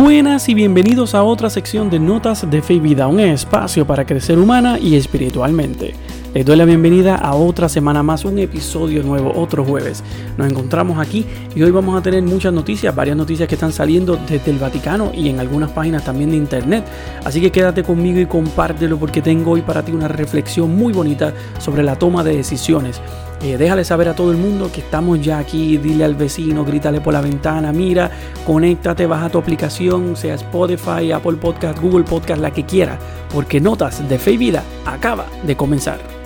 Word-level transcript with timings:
Buenas 0.00 0.48
y 0.48 0.54
bienvenidos 0.54 1.16
a 1.16 1.24
otra 1.24 1.50
sección 1.50 1.90
de 1.90 1.98
Notas 1.98 2.48
de 2.48 2.62
Fe 2.62 2.74
y 2.74 2.78
Vida, 2.78 3.08
un 3.08 3.18
espacio 3.18 3.84
para 3.84 4.06
crecer 4.06 4.38
humana 4.38 4.78
y 4.78 4.94
espiritualmente. 4.94 5.92
Les 6.32 6.46
doy 6.46 6.56
la 6.56 6.64
bienvenida 6.66 7.16
a 7.16 7.34
otra 7.34 7.68
semana 7.68 8.04
más, 8.04 8.24
un 8.24 8.38
episodio 8.38 9.02
nuevo, 9.02 9.32
otro 9.34 9.64
jueves. 9.64 10.04
Nos 10.36 10.48
encontramos 10.48 11.00
aquí 11.00 11.26
y 11.52 11.64
hoy 11.64 11.72
vamos 11.72 11.98
a 11.98 12.02
tener 12.02 12.22
muchas 12.22 12.52
noticias, 12.52 12.94
varias 12.94 13.16
noticias 13.16 13.48
que 13.48 13.56
están 13.56 13.72
saliendo 13.72 14.16
desde 14.28 14.52
el 14.52 14.58
Vaticano 14.58 15.10
y 15.12 15.30
en 15.30 15.40
algunas 15.40 15.72
páginas 15.72 16.04
también 16.04 16.30
de 16.30 16.36
internet. 16.36 16.84
Así 17.24 17.40
que 17.40 17.50
quédate 17.50 17.82
conmigo 17.82 18.20
y 18.20 18.26
compártelo 18.26 19.00
porque 19.00 19.20
tengo 19.20 19.50
hoy 19.50 19.62
para 19.62 19.84
ti 19.84 19.90
una 19.90 20.06
reflexión 20.06 20.76
muy 20.76 20.92
bonita 20.92 21.34
sobre 21.58 21.82
la 21.82 21.96
toma 21.96 22.22
de 22.22 22.36
decisiones. 22.36 23.00
Eh, 23.40 23.56
déjale 23.56 23.84
saber 23.84 24.08
a 24.08 24.14
todo 24.14 24.32
el 24.32 24.36
mundo 24.36 24.70
que 24.72 24.80
estamos 24.80 25.20
ya 25.20 25.38
aquí, 25.38 25.76
dile 25.76 26.04
al 26.04 26.16
vecino, 26.16 26.64
grítale 26.64 27.00
por 27.00 27.12
la 27.12 27.20
ventana, 27.20 27.72
mira, 27.72 28.10
conéctate, 28.44 29.06
baja 29.06 29.28
tu 29.28 29.38
aplicación, 29.38 30.16
sea 30.16 30.34
Spotify, 30.34 31.12
Apple 31.12 31.36
Podcast, 31.36 31.78
Google 31.80 32.04
Podcast, 32.04 32.40
la 32.40 32.50
que 32.50 32.64
quiera, 32.64 32.98
porque 33.32 33.60
Notas 33.60 34.08
de 34.08 34.18
Fe 34.18 34.32
y 34.32 34.38
Vida 34.38 34.64
acaba 34.84 35.26
de 35.44 35.56
comenzar. 35.56 36.17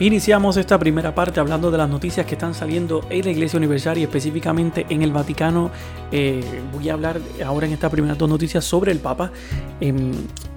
Iniciamos 0.00 0.56
esta 0.56 0.78
primera 0.78 1.14
parte 1.14 1.40
hablando 1.40 1.70
de 1.70 1.76
las 1.76 1.86
noticias 1.86 2.24
que 2.24 2.34
están 2.34 2.54
saliendo 2.54 3.04
en 3.10 3.22
la 3.22 3.32
Iglesia 3.32 3.58
Universal 3.58 3.98
y 3.98 4.02
específicamente 4.02 4.86
en 4.88 5.02
el 5.02 5.12
Vaticano. 5.12 5.70
Eh, 6.10 6.42
voy 6.72 6.88
a 6.88 6.94
hablar 6.94 7.20
ahora 7.44 7.66
en 7.66 7.74
estas 7.74 7.90
primeras 7.90 8.16
dos 8.16 8.26
noticias 8.26 8.64
sobre 8.64 8.92
el 8.92 8.98
Papa. 8.98 9.30
Em, 9.78 10.12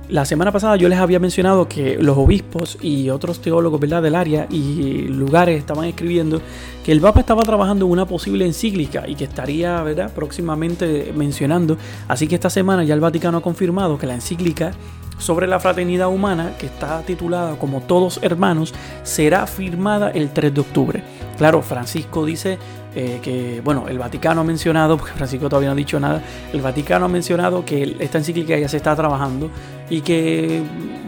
la 0.08 0.24
semana 0.24 0.54
pasada 0.54 0.78
yo 0.78 0.88
les 0.88 0.98
había 0.98 1.20
mencionado 1.20 1.68
que 1.68 1.98
los 1.98 2.18
obispos 2.18 2.78
y 2.82 3.10
otros 3.10 3.42
teólogos 3.42 3.82
¿verdad? 3.82 4.02
del 4.02 4.16
área 4.16 4.48
y 4.50 5.10
lugares 5.10 5.60
estaban 5.60 5.86
escribiendo 5.86 6.42
que 6.86 6.94
el 6.94 7.02
Papa 7.02 7.20
estaba 7.20 7.44
trabajando 7.44 7.86
en 7.86 7.92
una 7.92 8.06
posible 8.06 8.46
encíclica 8.46 9.04
y 9.10 9.16
que 9.16 9.26
estaría 9.26 9.84
¿verdad? 9.84 10.14
próximamente 10.14 11.12
mencionando. 11.14 11.78
Así 12.08 12.30
que 12.30 12.36
esta 12.36 12.50
semana 12.50 12.86
ya 12.86 12.94
el 12.94 13.02
Vaticano 13.02 13.40
ha 13.40 13.42
confirmado 13.42 13.98
que 13.98 14.08
la 14.08 14.14
encíclica 14.14 14.72
sobre 15.18 15.48
la 15.48 15.60
fraternidad 15.60 16.10
humana, 16.10 16.54
que 16.58 16.66
está 16.66 17.02
titulada 17.02 17.56
como 17.58 17.82
Todos 17.82 18.20
Hermanos, 18.22 18.74
será 19.04 19.48
firmada 19.48 20.12
el 20.12 20.32
3 20.32 20.54
de 20.54 20.62
octubre. 20.62 21.04
Claro, 21.38 21.62
Francisco 21.62 22.26
dice 22.26 22.58
eh, 22.96 23.20
que, 23.24 23.62
bueno, 23.64 23.88
el 23.88 23.98
Vaticano 23.98 24.42
ha 24.42 24.44
mencionado, 24.44 24.98
porque 24.98 25.14
Francisco 25.14 25.50
todavía 25.50 25.70
no 25.70 25.74
ha 25.74 25.76
dicho 25.76 26.00
nada, 26.00 26.22
el 26.52 26.62
Vaticano 26.62 27.06
ha 27.06 27.10
mencionado 27.10 27.66
que 27.66 27.96
esta 28.00 28.20
encíclica 28.20 28.58
ya 28.58 28.70
se 28.70 28.78
está 28.78 28.96
trabajando 28.96 29.50
y 29.90 30.02
que 30.02 30.62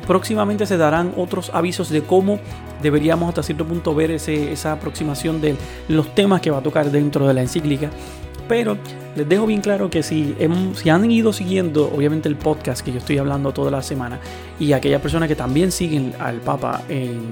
próximamente 0.08 0.66
se 0.66 0.78
darán 0.78 1.14
otros 1.16 1.52
avisos 1.54 1.90
de 1.90 2.02
cómo 2.02 2.40
deberíamos 2.82 3.30
hasta 3.30 3.44
cierto 3.44 3.66
punto 3.66 3.94
ver 3.96 4.12
esa 4.12 4.72
aproximación 4.72 5.42
de 5.42 5.56
los 5.88 6.14
temas 6.14 6.42
que 6.42 6.52
va 6.52 6.58
a 6.58 6.64
tocar 6.64 6.90
dentro 6.92 7.28
de 7.28 7.34
la 7.34 7.42
encíclica. 7.42 7.90
Pero 8.48 8.78
les 9.16 9.28
dejo 9.28 9.46
bien 9.46 9.62
claro 9.62 9.90
que 9.90 10.04
si, 10.04 10.36
si 10.76 10.90
han 10.90 11.10
ido 11.10 11.34
siguiendo, 11.34 11.92
obviamente, 11.94 12.30
el 12.30 12.36
podcast 12.36 12.86
que 12.86 12.92
yo 12.92 13.00
estoy 13.00 13.18
hablando 13.18 13.52
toda 13.54 13.72
la 13.72 13.82
semana, 13.82 14.20
y 14.60 14.74
aquellas 14.74 15.02
personas 15.02 15.28
que 15.28 15.36
también 15.36 15.72
siguen 15.72 16.14
al 16.20 16.42
Papa 16.42 16.84
en, 16.90 17.32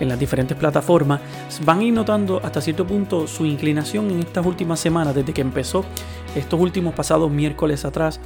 en 0.00 0.08
las 0.08 0.18
diferentes 0.18 0.56
plataformas, 0.56 1.20
van 1.64 1.80
a 1.80 1.84
ir 1.84 1.92
notando 1.92 2.40
hasta 2.42 2.60
cierto 2.60 2.86
punto 2.86 3.26
su 3.26 3.46
inclinación 3.46 4.10
en 4.10 4.20
estas 4.20 4.44
últimas 4.44 4.80
semanas, 4.80 5.14
desde 5.14 5.32
que 5.32 5.40
empezó 5.40 5.84
estos 6.34 6.60
últimos 6.60 6.94
pasados 6.94 7.30
miércoles 7.30 7.84
atrás, 7.84 8.20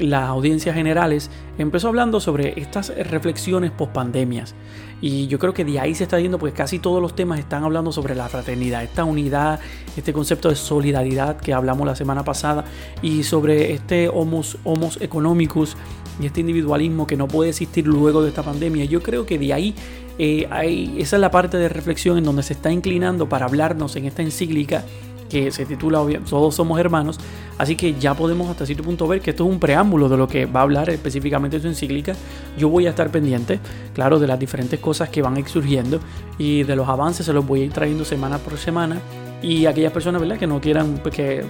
las 0.00 0.28
audiencias 0.28 0.74
generales, 0.74 1.30
empezó 1.58 1.88
hablando 1.88 2.20
sobre 2.20 2.60
estas 2.60 2.92
reflexiones 3.08 3.70
post 3.70 3.92
pandemias. 3.92 4.54
Y 5.00 5.28
yo 5.28 5.38
creo 5.38 5.54
que 5.54 5.64
de 5.64 5.80
ahí 5.80 5.94
se 5.94 6.04
está 6.04 6.20
yendo, 6.20 6.38
porque 6.38 6.54
casi 6.54 6.78
todos 6.78 7.00
los 7.00 7.14
temas 7.14 7.38
están 7.38 7.64
hablando 7.64 7.90
sobre 7.92 8.14
la 8.14 8.28
fraternidad, 8.28 8.82
esta 8.82 9.04
unidad, 9.04 9.60
este 9.96 10.12
concepto 10.12 10.50
de 10.50 10.56
solidaridad 10.56 11.38
que 11.38 11.54
hablamos 11.54 11.86
la 11.86 11.96
semana 11.96 12.22
pasada, 12.22 12.64
y 13.00 13.22
sobre 13.22 13.72
este 13.72 14.08
homos, 14.08 14.58
homos 14.64 15.00
economicus 15.00 15.76
y 16.20 16.26
este 16.26 16.40
individualismo 16.40 17.06
que 17.06 17.16
no 17.16 17.28
puede 17.28 17.50
existir 17.50 17.86
luego 17.86 18.22
de 18.22 18.28
esta 18.28 18.42
pandemia. 18.42 18.84
Yo 18.84 19.02
creo 19.02 19.24
que 19.24 19.38
de 19.38 19.54
ahí 19.54 19.74
eh, 20.18 20.46
hay, 20.50 20.96
esa 20.98 21.16
es 21.16 21.20
la 21.20 21.30
parte 21.30 21.56
de 21.56 21.70
reflexión 21.70 22.18
en 22.18 22.24
donde 22.24 22.42
se 22.42 22.52
está 22.52 22.70
inclinando 22.70 23.26
para 23.28 23.46
hablarnos 23.46 23.96
en 23.96 24.04
esta 24.04 24.20
encíclica 24.20 24.84
que 25.30 25.50
se 25.50 25.64
titula 25.64 26.04
Todos 26.28 26.54
somos 26.54 26.78
hermanos, 26.78 27.18
así 27.56 27.76
que 27.76 27.94
ya 27.94 28.12
podemos 28.14 28.50
hasta 28.50 28.66
cierto 28.66 28.84
punto 28.84 29.08
ver 29.08 29.20
que 29.20 29.30
esto 29.30 29.44
es 29.44 29.50
un 29.50 29.58
preámbulo 29.58 30.08
de 30.08 30.18
lo 30.18 30.28
que 30.28 30.44
va 30.44 30.60
a 30.60 30.62
hablar 30.64 30.90
específicamente 30.90 31.58
su 31.60 31.68
encíclica. 31.68 32.14
Yo 32.58 32.68
voy 32.68 32.86
a 32.86 32.90
estar 32.90 33.10
pendiente, 33.10 33.60
claro, 33.94 34.18
de 34.18 34.26
las 34.26 34.38
diferentes 34.38 34.78
cosas 34.80 35.08
que 35.08 35.22
van 35.22 35.36
a 35.36 35.40
ir 35.40 35.48
surgiendo 35.48 36.00
y 36.36 36.64
de 36.64 36.76
los 36.76 36.88
avances 36.88 37.24
se 37.24 37.32
los 37.32 37.46
voy 37.46 37.62
a 37.62 37.64
ir 37.64 37.72
trayendo 37.72 38.04
semana 38.04 38.38
por 38.38 38.58
semana 38.58 39.00
y 39.42 39.64
aquellas 39.64 39.92
personas, 39.92 40.20
¿verdad? 40.20 40.38
que 40.38 40.46
no 40.46 40.60
quieran 40.60 40.98
pues, 41.02 41.14
que 41.14 41.44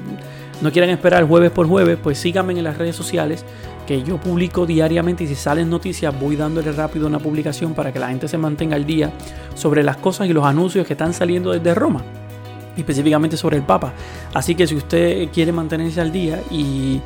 no 0.60 0.70
quieran 0.70 0.91
esperar 0.91 1.26
jueves 1.26 1.50
por 1.50 1.66
jueves, 1.66 1.98
pues 2.00 2.18
síganme 2.18 2.52
en 2.52 2.62
las 2.62 2.76
redes 2.76 2.94
sociales 2.94 3.44
que 3.86 4.02
yo 4.02 4.18
publico 4.18 4.66
diariamente 4.66 5.24
y 5.24 5.26
si 5.26 5.34
salen 5.34 5.70
noticias 5.70 6.14
voy 6.20 6.36
dándole 6.36 6.70
rápido 6.70 7.06
una 7.06 7.18
publicación 7.18 7.74
para 7.74 7.92
que 7.92 7.98
la 7.98 8.08
gente 8.08 8.28
se 8.28 8.36
mantenga 8.36 8.76
al 8.76 8.84
día 8.84 9.10
sobre 9.54 9.82
las 9.82 9.97
cosas 9.97 10.28
y 10.28 10.32
los 10.34 10.44
anuncios 10.44 10.86
que 10.86 10.92
están 10.92 11.14
saliendo 11.14 11.50
desde 11.50 11.74
Roma 11.74 12.04
específicamente 12.76 13.36
sobre 13.36 13.56
el 13.56 13.62
Papa. 13.62 13.92
Así 14.34 14.54
que 14.54 14.66
si 14.66 14.75
usted 14.75 15.28
quiere 15.32 15.53
mantenerse 15.53 16.00
al 16.00 16.12
día 16.12 16.41
y 16.50 17.00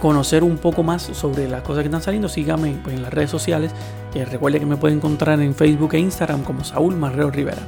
conocer 0.00 0.44
un 0.44 0.58
poco 0.58 0.82
más 0.82 1.02
sobre 1.02 1.48
las 1.48 1.62
cosas 1.62 1.82
que 1.82 1.88
están 1.88 2.02
saliendo, 2.02 2.28
sígame 2.28 2.76
en 2.86 3.02
las 3.02 3.12
redes 3.12 3.30
sociales. 3.30 3.72
Eh, 4.14 4.24
recuerde 4.24 4.60
que 4.60 4.66
me 4.66 4.76
puede 4.76 4.94
encontrar 4.94 5.40
en 5.40 5.54
Facebook 5.54 5.94
e 5.94 5.98
Instagram 5.98 6.42
como 6.42 6.64
Saúl 6.64 6.96
Marrero 6.96 7.30
Rivera. 7.30 7.62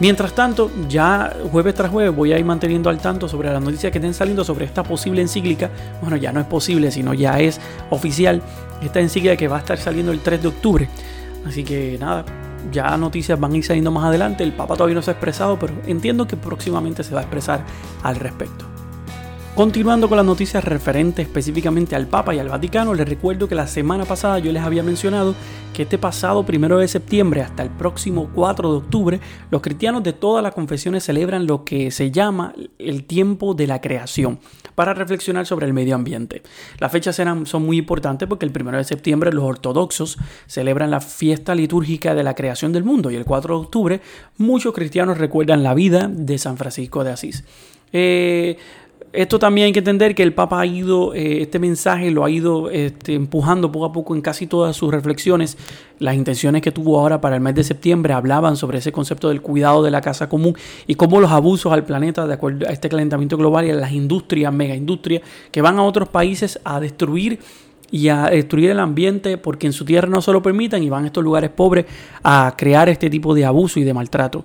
Mientras 0.00 0.32
tanto, 0.34 0.70
ya 0.88 1.34
jueves 1.52 1.74
tras 1.74 1.90
jueves 1.90 2.14
voy 2.14 2.32
a 2.32 2.38
ir 2.38 2.44
manteniendo 2.44 2.88
al 2.88 2.98
tanto 2.98 3.28
sobre 3.28 3.52
las 3.52 3.62
noticias 3.62 3.92
que 3.92 3.98
estén 3.98 4.14
saliendo 4.14 4.44
sobre 4.44 4.64
esta 4.64 4.82
posible 4.82 5.20
encíclica. 5.20 5.70
Bueno, 6.00 6.16
ya 6.16 6.32
no 6.32 6.40
es 6.40 6.46
posible, 6.46 6.90
sino 6.90 7.12
ya 7.12 7.38
es 7.38 7.60
oficial 7.90 8.42
esta 8.82 9.00
encíclica 9.00 9.36
que 9.36 9.46
va 9.46 9.56
a 9.56 9.60
estar 9.60 9.76
saliendo 9.76 10.10
el 10.10 10.20
3 10.20 10.40
de 10.40 10.48
octubre. 10.48 10.88
Así 11.46 11.64
que 11.64 11.98
nada, 12.00 12.24
ya 12.72 12.96
noticias 12.96 13.38
van 13.38 13.52
a 13.52 13.56
ir 13.56 13.64
saliendo 13.64 13.90
más 13.90 14.04
adelante. 14.04 14.44
El 14.44 14.52
Papa 14.52 14.74
todavía 14.74 14.94
no 14.94 15.02
se 15.02 15.10
ha 15.10 15.14
expresado, 15.14 15.58
pero 15.58 15.74
entiendo 15.86 16.26
que 16.26 16.36
próximamente 16.36 17.04
se 17.04 17.14
va 17.14 17.20
a 17.20 17.22
expresar 17.22 17.64
al 18.02 18.16
respecto. 18.16 18.69
Continuando 19.60 20.08
con 20.08 20.16
las 20.16 20.24
noticias 20.24 20.64
referentes 20.64 21.26
específicamente 21.26 21.94
al 21.94 22.06
Papa 22.06 22.34
y 22.34 22.38
al 22.38 22.48
Vaticano, 22.48 22.94
les 22.94 23.06
recuerdo 23.06 23.46
que 23.46 23.54
la 23.54 23.66
semana 23.66 24.06
pasada 24.06 24.38
yo 24.38 24.52
les 24.52 24.62
había 24.62 24.82
mencionado 24.82 25.34
que 25.74 25.82
este 25.82 25.98
pasado 25.98 26.46
primero 26.46 26.78
de 26.78 26.88
septiembre 26.88 27.42
hasta 27.42 27.62
el 27.62 27.68
próximo 27.68 28.30
4 28.34 28.70
de 28.70 28.78
octubre, 28.78 29.20
los 29.50 29.60
cristianos 29.60 30.02
de 30.02 30.14
todas 30.14 30.42
las 30.42 30.54
confesiones 30.54 31.04
celebran 31.04 31.46
lo 31.46 31.66
que 31.66 31.90
se 31.90 32.10
llama 32.10 32.54
el 32.78 33.04
tiempo 33.04 33.52
de 33.52 33.66
la 33.66 33.82
creación 33.82 34.38
para 34.74 34.94
reflexionar 34.94 35.44
sobre 35.44 35.66
el 35.66 35.74
medio 35.74 35.94
ambiente. 35.94 36.42
Las 36.78 36.90
fechas 36.90 37.20
son 37.44 37.62
muy 37.62 37.76
importantes 37.76 38.26
porque 38.26 38.46
el 38.46 38.52
primero 38.52 38.78
de 38.78 38.84
septiembre 38.84 39.30
los 39.30 39.44
ortodoxos 39.44 40.16
celebran 40.46 40.90
la 40.90 41.02
fiesta 41.02 41.54
litúrgica 41.54 42.14
de 42.14 42.22
la 42.22 42.34
creación 42.34 42.72
del 42.72 42.84
mundo 42.84 43.10
y 43.10 43.16
el 43.16 43.26
4 43.26 43.58
de 43.58 43.60
octubre 43.60 44.00
muchos 44.38 44.72
cristianos 44.72 45.18
recuerdan 45.18 45.62
la 45.62 45.74
vida 45.74 46.08
de 46.10 46.38
San 46.38 46.56
Francisco 46.56 47.04
de 47.04 47.10
Asís. 47.10 47.44
Eh, 47.92 48.56
esto 49.12 49.40
también 49.40 49.66
hay 49.66 49.72
que 49.72 49.80
entender 49.80 50.14
que 50.14 50.22
el 50.22 50.32
Papa 50.32 50.60
ha 50.60 50.66
ido, 50.66 51.14
eh, 51.14 51.42
este 51.42 51.58
mensaje 51.58 52.12
lo 52.12 52.24
ha 52.24 52.30
ido 52.30 52.70
este, 52.70 53.14
empujando 53.14 53.72
poco 53.72 53.86
a 53.86 53.92
poco 53.92 54.14
en 54.14 54.20
casi 54.20 54.46
todas 54.46 54.76
sus 54.76 54.92
reflexiones. 54.92 55.58
Las 55.98 56.14
intenciones 56.14 56.62
que 56.62 56.70
tuvo 56.70 56.98
ahora 57.00 57.20
para 57.20 57.34
el 57.34 57.40
mes 57.40 57.56
de 57.56 57.64
septiembre 57.64 58.12
hablaban 58.12 58.56
sobre 58.56 58.78
ese 58.78 58.92
concepto 58.92 59.28
del 59.28 59.42
cuidado 59.42 59.82
de 59.82 59.90
la 59.90 60.00
casa 60.00 60.28
común 60.28 60.54
y 60.86 60.94
cómo 60.94 61.20
los 61.20 61.32
abusos 61.32 61.72
al 61.72 61.84
planeta 61.84 62.26
de 62.26 62.34
acuerdo 62.34 62.68
a 62.68 62.72
este 62.72 62.88
calentamiento 62.88 63.36
global 63.36 63.66
y 63.66 63.70
a 63.70 63.74
las 63.74 63.92
industrias, 63.92 64.52
mega 64.52 64.76
industrias, 64.76 65.22
que 65.50 65.60
van 65.60 65.78
a 65.78 65.82
otros 65.82 66.08
países 66.08 66.60
a 66.62 66.78
destruir 66.78 67.40
y 67.90 68.08
a 68.08 68.26
destruir 68.26 68.70
el 68.70 68.78
ambiente 68.78 69.38
porque 69.38 69.66
en 69.66 69.72
su 69.72 69.84
tierra 69.84 70.08
no 70.08 70.22
se 70.22 70.32
lo 70.32 70.40
permitan 70.40 70.84
y 70.84 70.88
van 70.88 71.02
a 71.02 71.06
estos 71.08 71.24
lugares 71.24 71.50
pobres 71.50 71.86
a 72.22 72.54
crear 72.56 72.88
este 72.88 73.10
tipo 73.10 73.34
de 73.34 73.44
abuso 73.44 73.80
y 73.80 73.84
de 73.84 73.92
maltrato. 73.92 74.44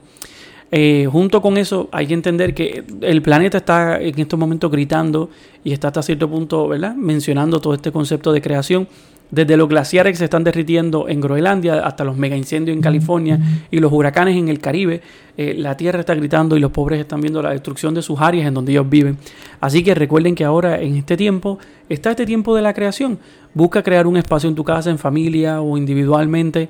Eh, 0.78 1.08
junto 1.10 1.42
con 1.42 1.56
eso, 1.56 1.88
hay 1.94 2.06
que 2.06 2.14
entender 2.14 2.54
que 2.54 2.84
el 3.00 3.22
planeta 3.22 3.60
está 3.60 3.98
en 4.02 4.20
estos 4.20 4.38
momentos 4.38 4.70
gritando 4.70 5.30
y 5.64 5.72
está 5.72 5.88
hasta 5.88 6.04
cierto 6.04 6.30
punto, 6.30 6.68
¿verdad? 6.68 6.94
Mencionando 6.96 7.62
todo 7.62 7.76
este 7.76 7.94
concepto 7.94 8.34
de 8.34 8.42
creación. 8.42 8.86
Desde 9.32 9.56
los 9.56 9.70
glaciares 9.70 10.12
que 10.12 10.18
se 10.18 10.26
están 10.26 10.44
derritiendo 10.44 11.08
en 11.08 11.22
Groenlandia 11.22 11.80
hasta 11.80 12.04
los 12.04 12.18
mega 12.18 12.36
incendios 12.36 12.76
en 12.76 12.82
California 12.82 13.40
y 13.72 13.80
los 13.80 13.90
huracanes 13.90 14.36
en 14.36 14.50
el 14.50 14.60
Caribe, 14.60 15.02
eh, 15.38 15.54
la 15.58 15.78
Tierra 15.78 16.02
está 16.02 16.14
gritando 16.14 16.58
y 16.58 16.60
los 16.60 16.72
pobres 16.72 17.00
están 17.00 17.22
viendo 17.22 17.42
la 17.42 17.52
destrucción 17.52 17.94
de 17.94 18.02
sus 18.02 18.20
áreas 18.20 18.46
en 18.46 18.54
donde 18.54 18.74
ellos 18.74 18.90
viven. 18.90 19.18
Así 19.62 19.82
que 19.82 19.96
recuerden 19.96 20.36
que 20.36 20.44
ahora 20.44 20.82
en 20.82 20.98
este 20.98 21.16
tiempo 21.16 21.58
está 21.88 22.12
este 22.12 22.26
tiempo 22.26 22.54
de 22.54 22.62
la 22.62 22.74
creación. 22.74 23.18
Busca 23.54 23.82
crear 23.82 24.08
un 24.08 24.18
espacio 24.18 24.50
en 24.50 24.56
tu 24.56 24.66
casa, 24.66 24.90
en 24.90 24.98
familia 24.98 25.62
o 25.62 25.78
individualmente 25.78 26.68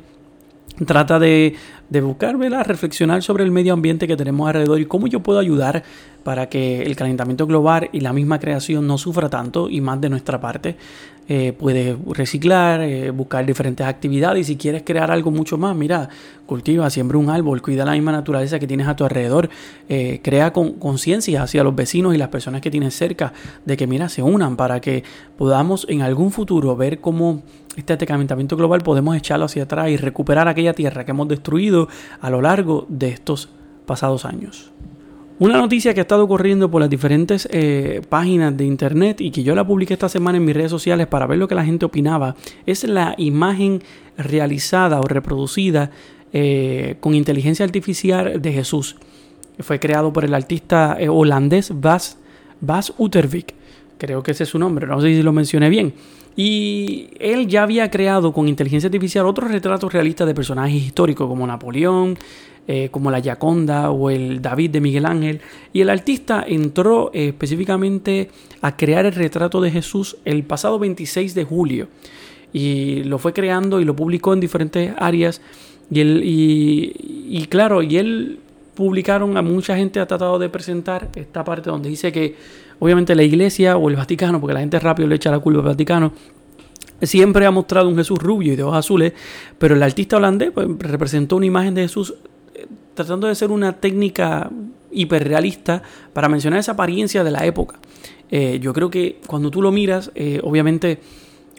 Trata 0.83 1.19
de 1.19 1.55
de 1.89 2.01
buscar, 2.01 2.37
¿verdad? 2.37 2.65
reflexionar 2.65 3.21
sobre 3.21 3.43
el 3.43 3.51
medio 3.51 3.73
ambiente 3.73 4.07
que 4.07 4.17
tenemos 4.17 4.47
alrededor 4.47 4.79
y 4.79 4.85
cómo 4.85 5.07
yo 5.07 5.19
puedo 5.21 5.39
ayudar 5.39 5.83
para 6.23 6.49
que 6.49 6.81
el 6.81 6.95
calentamiento 6.95 7.45
global 7.45 7.89
y 7.91 7.99
la 7.99 8.11
misma 8.11 8.39
creación 8.39 8.87
no 8.87 8.97
sufra 8.97 9.29
tanto 9.29 9.69
y 9.69 9.81
más 9.81 10.01
de 10.01 10.09
nuestra 10.09 10.41
parte. 10.41 10.75
Eh, 11.27 11.53
puedes 11.57 11.97
reciclar, 12.05 12.81
eh, 12.81 13.09
buscar 13.09 13.43
diferentes 13.45 13.85
actividades 13.85 14.41
y 14.41 14.53
si 14.53 14.57
quieres 14.57 14.83
crear 14.83 15.09
algo 15.09 15.31
mucho 15.31 15.57
más, 15.57 15.75
mira, 15.75 16.07
cultiva, 16.45 16.87
siembra 16.91 17.17
un 17.17 17.31
árbol, 17.31 17.63
cuida 17.63 17.83
la 17.83 17.93
misma 17.93 18.11
naturaleza 18.11 18.59
que 18.59 18.67
tienes 18.67 18.87
a 18.87 18.95
tu 18.95 19.03
alrededor, 19.05 19.49
eh, 19.89 20.19
crea 20.23 20.53
conciencia 20.53 21.41
hacia 21.41 21.63
los 21.63 21.75
vecinos 21.75 22.13
y 22.13 22.19
las 22.19 22.27
personas 22.29 22.61
que 22.61 22.69
tienes 22.69 22.95
cerca 22.95 23.33
de 23.65 23.75
que, 23.75 23.87
mira, 23.87 24.07
se 24.07 24.21
unan 24.21 24.55
para 24.55 24.79
que 24.81 25.03
podamos 25.35 25.87
en 25.89 26.03
algún 26.03 26.31
futuro 26.31 26.75
ver 26.75 27.01
cómo 27.01 27.41
este 27.75 28.05
calentamiento 28.05 28.55
global 28.55 28.81
podemos 28.81 29.17
echarlo 29.17 29.45
hacia 29.45 29.63
atrás 29.63 29.89
y 29.89 29.97
recuperar 29.97 30.47
aquella 30.47 30.73
tierra 30.73 31.05
que 31.05 31.11
hemos 31.11 31.27
destruido 31.27 31.74
a 32.21 32.29
lo 32.29 32.41
largo 32.41 32.85
de 32.89 33.09
estos 33.09 33.49
pasados 33.85 34.25
años. 34.25 34.71
Una 35.37 35.57
noticia 35.57 35.93
que 35.93 35.99
ha 35.99 36.03
estado 36.03 36.29
corriendo 36.29 36.71
por 36.71 36.79
las 36.79 36.89
diferentes 36.89 37.45
eh, 37.51 38.01
páginas 38.07 38.55
de 38.55 38.63
internet 38.63 39.19
y 39.19 39.31
que 39.31 39.43
yo 39.43 39.53
la 39.53 39.67
publiqué 39.67 39.93
esta 39.93 40.07
semana 40.07 40.37
en 40.37 40.45
mis 40.45 40.55
redes 40.55 40.71
sociales 40.71 41.07
para 41.07 41.27
ver 41.27 41.37
lo 41.37 41.49
que 41.49 41.55
la 41.55 41.65
gente 41.65 41.85
opinaba 41.85 42.37
es 42.65 42.85
la 42.85 43.15
imagen 43.17 43.83
realizada 44.17 44.97
o 45.01 45.03
reproducida 45.03 45.91
eh, 46.31 46.95
con 47.01 47.15
inteligencia 47.15 47.65
artificial 47.65 48.41
de 48.41 48.53
Jesús. 48.53 48.95
Fue 49.59 49.77
creado 49.77 50.13
por 50.13 50.23
el 50.23 50.33
artista 50.33 50.95
eh, 50.97 51.09
holandés 51.09 51.73
Bas, 51.81 52.17
Bas 52.61 52.93
Utervik. 52.97 53.53
Creo 54.05 54.21
que 54.21 54.33
ese 54.33 54.43
es 54.43 54.49
su 54.49 54.59
nombre, 54.59 54.85
no 54.85 55.01
sé 55.01 55.15
si 55.15 55.23
lo 55.23 55.33
mencioné 55.33 55.67
bien. 55.67 55.91
Y 56.35 57.07
él 57.19 57.47
ya 57.47 57.63
había 57.63 57.89
creado 57.89 58.31
con 58.33 58.47
inteligencia 58.47 58.85
artificial 58.85 59.25
otros 59.25 59.49
retratos 59.49 59.91
realistas 59.91 60.27
de 60.27 60.35
personajes 60.35 60.75
históricos 60.75 61.27
como 61.27 61.47
Napoleón, 61.47 62.15
eh, 62.67 62.89
como 62.91 63.09
la 63.09 63.17
Yaconda 63.17 63.89
o 63.89 64.11
el 64.11 64.43
David 64.43 64.69
de 64.69 64.81
Miguel 64.81 65.07
Ángel. 65.07 65.41
Y 65.73 65.81
el 65.81 65.89
artista 65.89 66.45
entró 66.47 67.09
eh, 67.15 67.29
específicamente 67.29 68.29
a 68.61 68.77
crear 68.77 69.07
el 69.07 69.13
retrato 69.13 69.59
de 69.59 69.71
Jesús 69.71 70.17
el 70.23 70.43
pasado 70.43 70.77
26 70.77 71.33
de 71.33 71.43
julio. 71.43 71.87
Y 72.53 73.03
lo 73.05 73.17
fue 73.17 73.33
creando 73.33 73.81
y 73.81 73.85
lo 73.85 73.95
publicó 73.95 74.35
en 74.35 74.39
diferentes 74.39 74.93
áreas. 74.99 75.41
Y, 75.89 75.99
él, 75.99 76.21
y, 76.23 77.47
claro, 77.47 77.81
y 77.81 77.97
él 77.97 78.37
publicaron, 78.75 79.35
a 79.35 79.41
mucha 79.41 79.75
gente 79.75 79.99
ha 79.99 80.05
tratado 80.05 80.37
de 80.37 80.49
presentar 80.49 81.09
esta 81.15 81.43
parte 81.43 81.71
donde 81.71 81.89
dice 81.89 82.11
que 82.11 82.35
obviamente 82.79 83.15
la 83.15 83.23
iglesia 83.23 83.77
o 83.77 83.89
el 83.89 83.95
Vaticano, 83.95 84.39
porque 84.39 84.53
la 84.53 84.59
gente 84.59 84.79
rápido 84.79 85.07
le 85.07 85.15
echa 85.15 85.31
la 85.31 85.39
culpa 85.39 85.59
al 85.59 85.65
Vaticano, 85.65 86.13
siempre 87.01 87.45
ha 87.45 87.51
mostrado 87.51 87.89
un 87.89 87.95
Jesús 87.95 88.19
rubio 88.19 88.53
y 88.53 88.55
de 88.55 88.63
ojos 88.63 88.77
azules, 88.77 89.13
pero 89.57 89.75
el 89.75 89.83
artista 89.83 90.17
holandés 90.17 90.51
pues, 90.51 90.67
representó 90.79 91.35
una 91.35 91.45
imagen 91.45 91.73
de 91.75 91.83
Jesús 91.83 92.13
tratando 92.93 93.27
de 93.27 93.35
ser 93.35 93.51
una 93.51 93.73
técnica 93.73 94.49
hiperrealista 94.91 95.83
para 96.13 96.29
mencionar 96.29 96.59
esa 96.59 96.71
apariencia 96.71 97.23
de 97.23 97.31
la 97.31 97.45
época. 97.45 97.77
Eh, 98.31 98.59
yo 98.61 98.73
creo 98.73 98.89
que 98.89 99.19
cuando 99.27 99.51
tú 99.51 99.61
lo 99.61 99.71
miras, 99.71 100.11
eh, 100.15 100.39
obviamente 100.43 100.99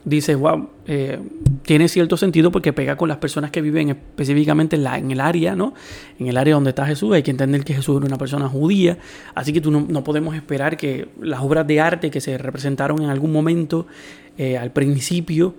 dices, 0.07 0.39
wow, 0.39 0.71
eh, 0.87 1.21
tiene 1.63 1.89
cierto 1.89 2.17
sentido 2.17 2.51
porque 2.51 2.73
pega 2.73 2.97
con 2.97 3.11
las 3.11 3.19
personas 3.19 3.51
que 3.51 3.61
viven 3.61 3.91
específicamente 3.91 4.77
en, 4.77 4.85
la, 4.85 4.97
en 4.97 5.11
el 5.11 5.21
área, 5.21 5.55
¿no? 5.55 5.75
En 6.19 6.29
el 6.29 6.39
área 6.39 6.55
donde 6.55 6.71
está 6.71 6.87
Jesús. 6.87 7.13
Hay 7.13 7.23
que 7.23 7.31
entender 7.31 7.63
que 7.65 7.75
Jesús 7.75 7.99
era 7.99 8.07
una 8.07 8.17
persona 8.17 8.49
judía, 8.49 8.97
así 9.35 9.53
que 9.53 9.61
tú 9.61 9.71
no, 9.71 9.85
no 9.87 10.03
podemos 10.03 10.35
esperar 10.35 10.79
que 10.79 11.09
las 11.21 11.41
obras 11.41 11.67
de 11.67 11.81
arte 11.81 12.11
que 12.11 12.23
se 12.23 12.39
representaron 12.39 13.03
en 13.03 13.11
algún 13.11 13.33
momento 13.33 13.87
al 14.39 14.71
principio, 14.71 15.55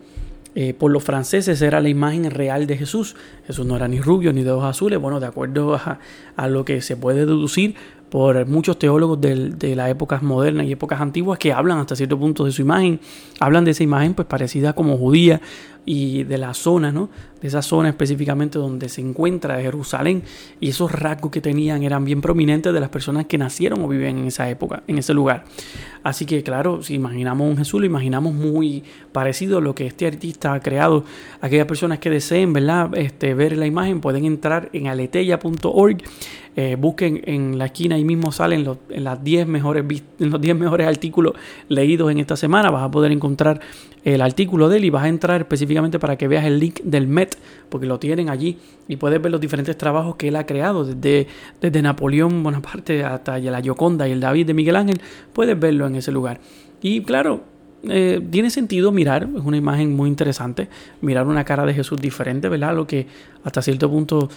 eh, 0.60 0.74
por 0.74 0.90
los 0.90 1.04
franceses 1.04 1.62
era 1.62 1.82
la 1.82 1.90
imagen 1.90 2.32
real 2.32 2.66
de 2.66 2.78
Jesús. 2.78 3.16
Jesús 3.46 3.64
no 3.68 3.76
era 3.76 3.88
ni 3.88 4.02
rubio 4.02 4.34
ni 4.34 4.42
de 4.42 4.50
ojos 4.50 4.66
azules, 4.66 5.00
bueno, 5.00 5.20
de 5.20 5.28
acuerdo 5.28 5.80
a 6.36 6.48
lo 6.48 6.66
que 6.66 6.82
se 6.82 6.98
puede 6.98 7.28
deducir 7.28 7.76
por 8.10 8.46
muchos 8.46 8.80
teólogos 8.80 9.20
de, 9.20 9.50
de, 9.50 9.76
las 9.76 9.90
épocas 9.90 10.24
modernas 10.24 10.66
y 10.66 10.72
épocas 10.72 11.02
antiguas 11.02 11.38
que 11.40 11.52
hablan 11.52 11.80
hasta 11.80 11.96
cierto 11.96 12.18
punto 12.18 12.46
de 12.46 12.52
su 12.52 12.62
imagen, 12.62 13.00
hablan 13.40 13.66
de 13.66 13.72
esa 13.72 13.84
imagen 13.84 14.14
pues 14.14 14.28
parecida 14.28 14.74
como 14.74 14.98
judía 14.98 15.42
y 15.88 16.26
de 16.26 16.38
la 16.38 16.54
zona, 16.54 16.92
¿no? 16.92 17.10
De 17.42 17.48
esa 17.48 17.62
zona 17.62 17.88
específicamente 17.88 18.60
donde 18.60 18.90
se 18.90 19.00
encuentra 19.00 19.62
Jerusalén 19.62 20.22
y 20.60 20.68
esos 20.68 20.92
rasgos 20.92 21.32
que 21.32 21.40
tenían 21.40 21.82
eran 21.82 22.04
bien 22.04 22.20
prominentes 22.20 22.74
de 22.74 22.80
las 22.82 22.90
personas 22.90 23.26
que 23.26 23.38
nacieron 23.38 23.82
o 23.82 23.88
vivían 23.88 24.18
en 24.18 24.28
esa 24.28 24.50
época, 24.50 24.84
en 24.86 24.98
ese 24.98 25.14
lugar. 25.14 25.46
Así 26.04 26.26
que 26.26 26.44
claro, 26.44 26.84
si 26.84 26.96
imaginamos 26.96 27.50
un 27.50 27.58
Jesús, 27.58 27.80
lo 27.80 27.86
imaginamos 27.86 28.34
muy 28.34 28.84
parecido 29.14 29.60
a 29.60 29.62
lo 29.62 29.74
que 29.74 29.88
este 29.88 30.08
artista 30.08 30.54
ha 30.54 30.60
creado. 30.60 31.06
Aquellas 31.40 31.68
personas 31.68 32.00
que 32.00 32.10
deseen, 32.10 32.52
¿verdad? 32.52 32.94
Este, 32.98 33.34
ver 33.34 33.56
la 33.56 33.66
imagen 33.66 34.02
pueden 34.02 34.26
entrar 34.26 34.70
en 34.74 34.88
aleteya.org 34.88 36.04
eh, 36.60 36.76
busquen 36.76 37.22
en 37.26 37.60
la 37.60 37.66
esquina, 37.66 37.98
ahí 37.98 38.04
mismo 38.04 38.32
salen 38.32 38.64
los, 38.64 38.80
en 38.90 39.04
las 39.04 39.24
10 39.24 39.46
mejores, 39.46 39.86
en 40.20 40.32
los 40.32 40.42
10 40.42 40.58
mejores 40.58 40.88
artículos 40.88 41.34
leídos 41.70 42.12
en 42.12 42.18
esta 42.18 42.36
semana. 42.36 42.72
Vas 42.72 42.82
a 42.82 42.90
poder 42.90 43.12
encontrar 43.12 43.62
el 44.04 44.22
artículo 44.22 44.70
de 44.70 44.78
él 44.78 44.86
y 44.86 44.90
vas 44.90 45.04
a 45.04 45.08
entrar 45.08 45.42
específicamente 45.42 46.00
para 46.00 46.16
que 46.16 46.28
veas 46.28 46.46
el 46.46 46.60
link 46.60 46.82
del 46.84 47.08
MET, 47.08 47.38
porque 47.70 47.88
lo 47.88 48.00
tienen 48.00 48.30
allí 48.30 48.58
y 48.88 48.96
puedes 48.96 49.22
ver 49.22 49.32
los 49.32 49.42
diferentes 49.42 49.78
trabajos 49.78 50.16
que 50.16 50.30
él 50.30 50.36
ha 50.36 50.46
creado, 50.46 50.86
desde, 50.86 51.28
desde 51.60 51.82
Napoleón 51.82 52.42
Bonaparte 52.44 53.04
hasta 53.04 53.38
la 53.40 53.62
Gioconda 53.62 54.08
y 54.08 54.12
el 54.12 54.20
David 54.20 54.48
de 54.48 54.54
Miguel 54.54 54.76
Ángel. 54.76 55.02
Puedes 55.34 55.60
verlo 55.60 55.88
en 55.88 55.96
ese 55.96 56.12
lugar. 56.12 56.40
Y 56.82 57.02
claro, 57.02 57.44
eh, 57.84 58.22
tiene 58.32 58.50
sentido 58.50 58.92
mirar, 58.92 59.30
es 59.36 59.44
una 59.44 59.58
imagen 59.58 59.96
muy 59.96 60.10
interesante, 60.10 60.68
mirar 61.02 61.28
una 61.28 61.44
cara 61.44 61.66
de 61.66 61.74
Jesús 61.74 62.00
diferente, 62.00 62.50
¿verdad? 62.50 62.76
Lo 62.76 62.88
que 62.88 63.08
hasta 63.44 63.62
cierto 63.62 63.90
punto 63.90 64.30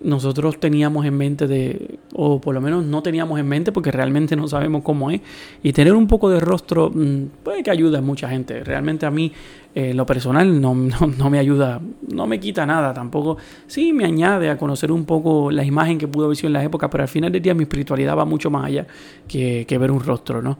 nosotros 0.00 0.60
teníamos 0.60 1.04
en 1.06 1.16
mente 1.16 1.46
de, 1.46 1.98
o 2.14 2.40
por 2.40 2.54
lo 2.54 2.60
menos 2.60 2.84
no 2.84 3.02
teníamos 3.02 3.38
en 3.40 3.48
mente 3.48 3.72
porque 3.72 3.90
realmente 3.90 4.36
no 4.36 4.46
sabemos 4.48 4.82
cómo 4.82 5.10
es. 5.10 5.20
Y 5.62 5.72
tener 5.72 5.94
un 5.94 6.06
poco 6.06 6.30
de 6.30 6.40
rostro 6.40 6.90
mm, 6.94 7.24
puede 7.42 7.62
que 7.62 7.70
ayude 7.70 7.98
a 7.98 8.00
mucha 8.00 8.28
gente. 8.28 8.62
Realmente 8.62 9.06
a 9.06 9.10
mí, 9.10 9.32
eh, 9.74 9.94
lo 9.94 10.06
personal, 10.06 10.60
no, 10.60 10.74
no, 11.18 11.30
me 11.30 11.38
ayuda, 11.38 11.80
no 12.08 12.26
me 12.26 12.38
quita 12.38 12.64
nada 12.66 12.94
tampoco. 12.94 13.38
Sí 13.66 13.92
me 13.92 14.04
añade 14.04 14.50
a 14.50 14.56
conocer 14.56 14.92
un 14.92 15.04
poco 15.04 15.50
la 15.50 15.64
imagen 15.64 15.98
que 15.98 16.08
pudo 16.08 16.26
haber 16.26 16.36
sido 16.36 16.48
en 16.48 16.54
la 16.54 16.64
época, 16.64 16.88
pero 16.88 17.02
al 17.02 17.08
final 17.08 17.32
del 17.32 17.42
día 17.42 17.54
mi 17.54 17.64
espiritualidad 17.64 18.16
va 18.16 18.24
mucho 18.24 18.50
más 18.50 18.66
allá 18.66 18.86
que, 19.26 19.64
que 19.66 19.78
ver 19.78 19.90
un 19.90 20.00
rostro, 20.00 20.42
¿no? 20.42 20.58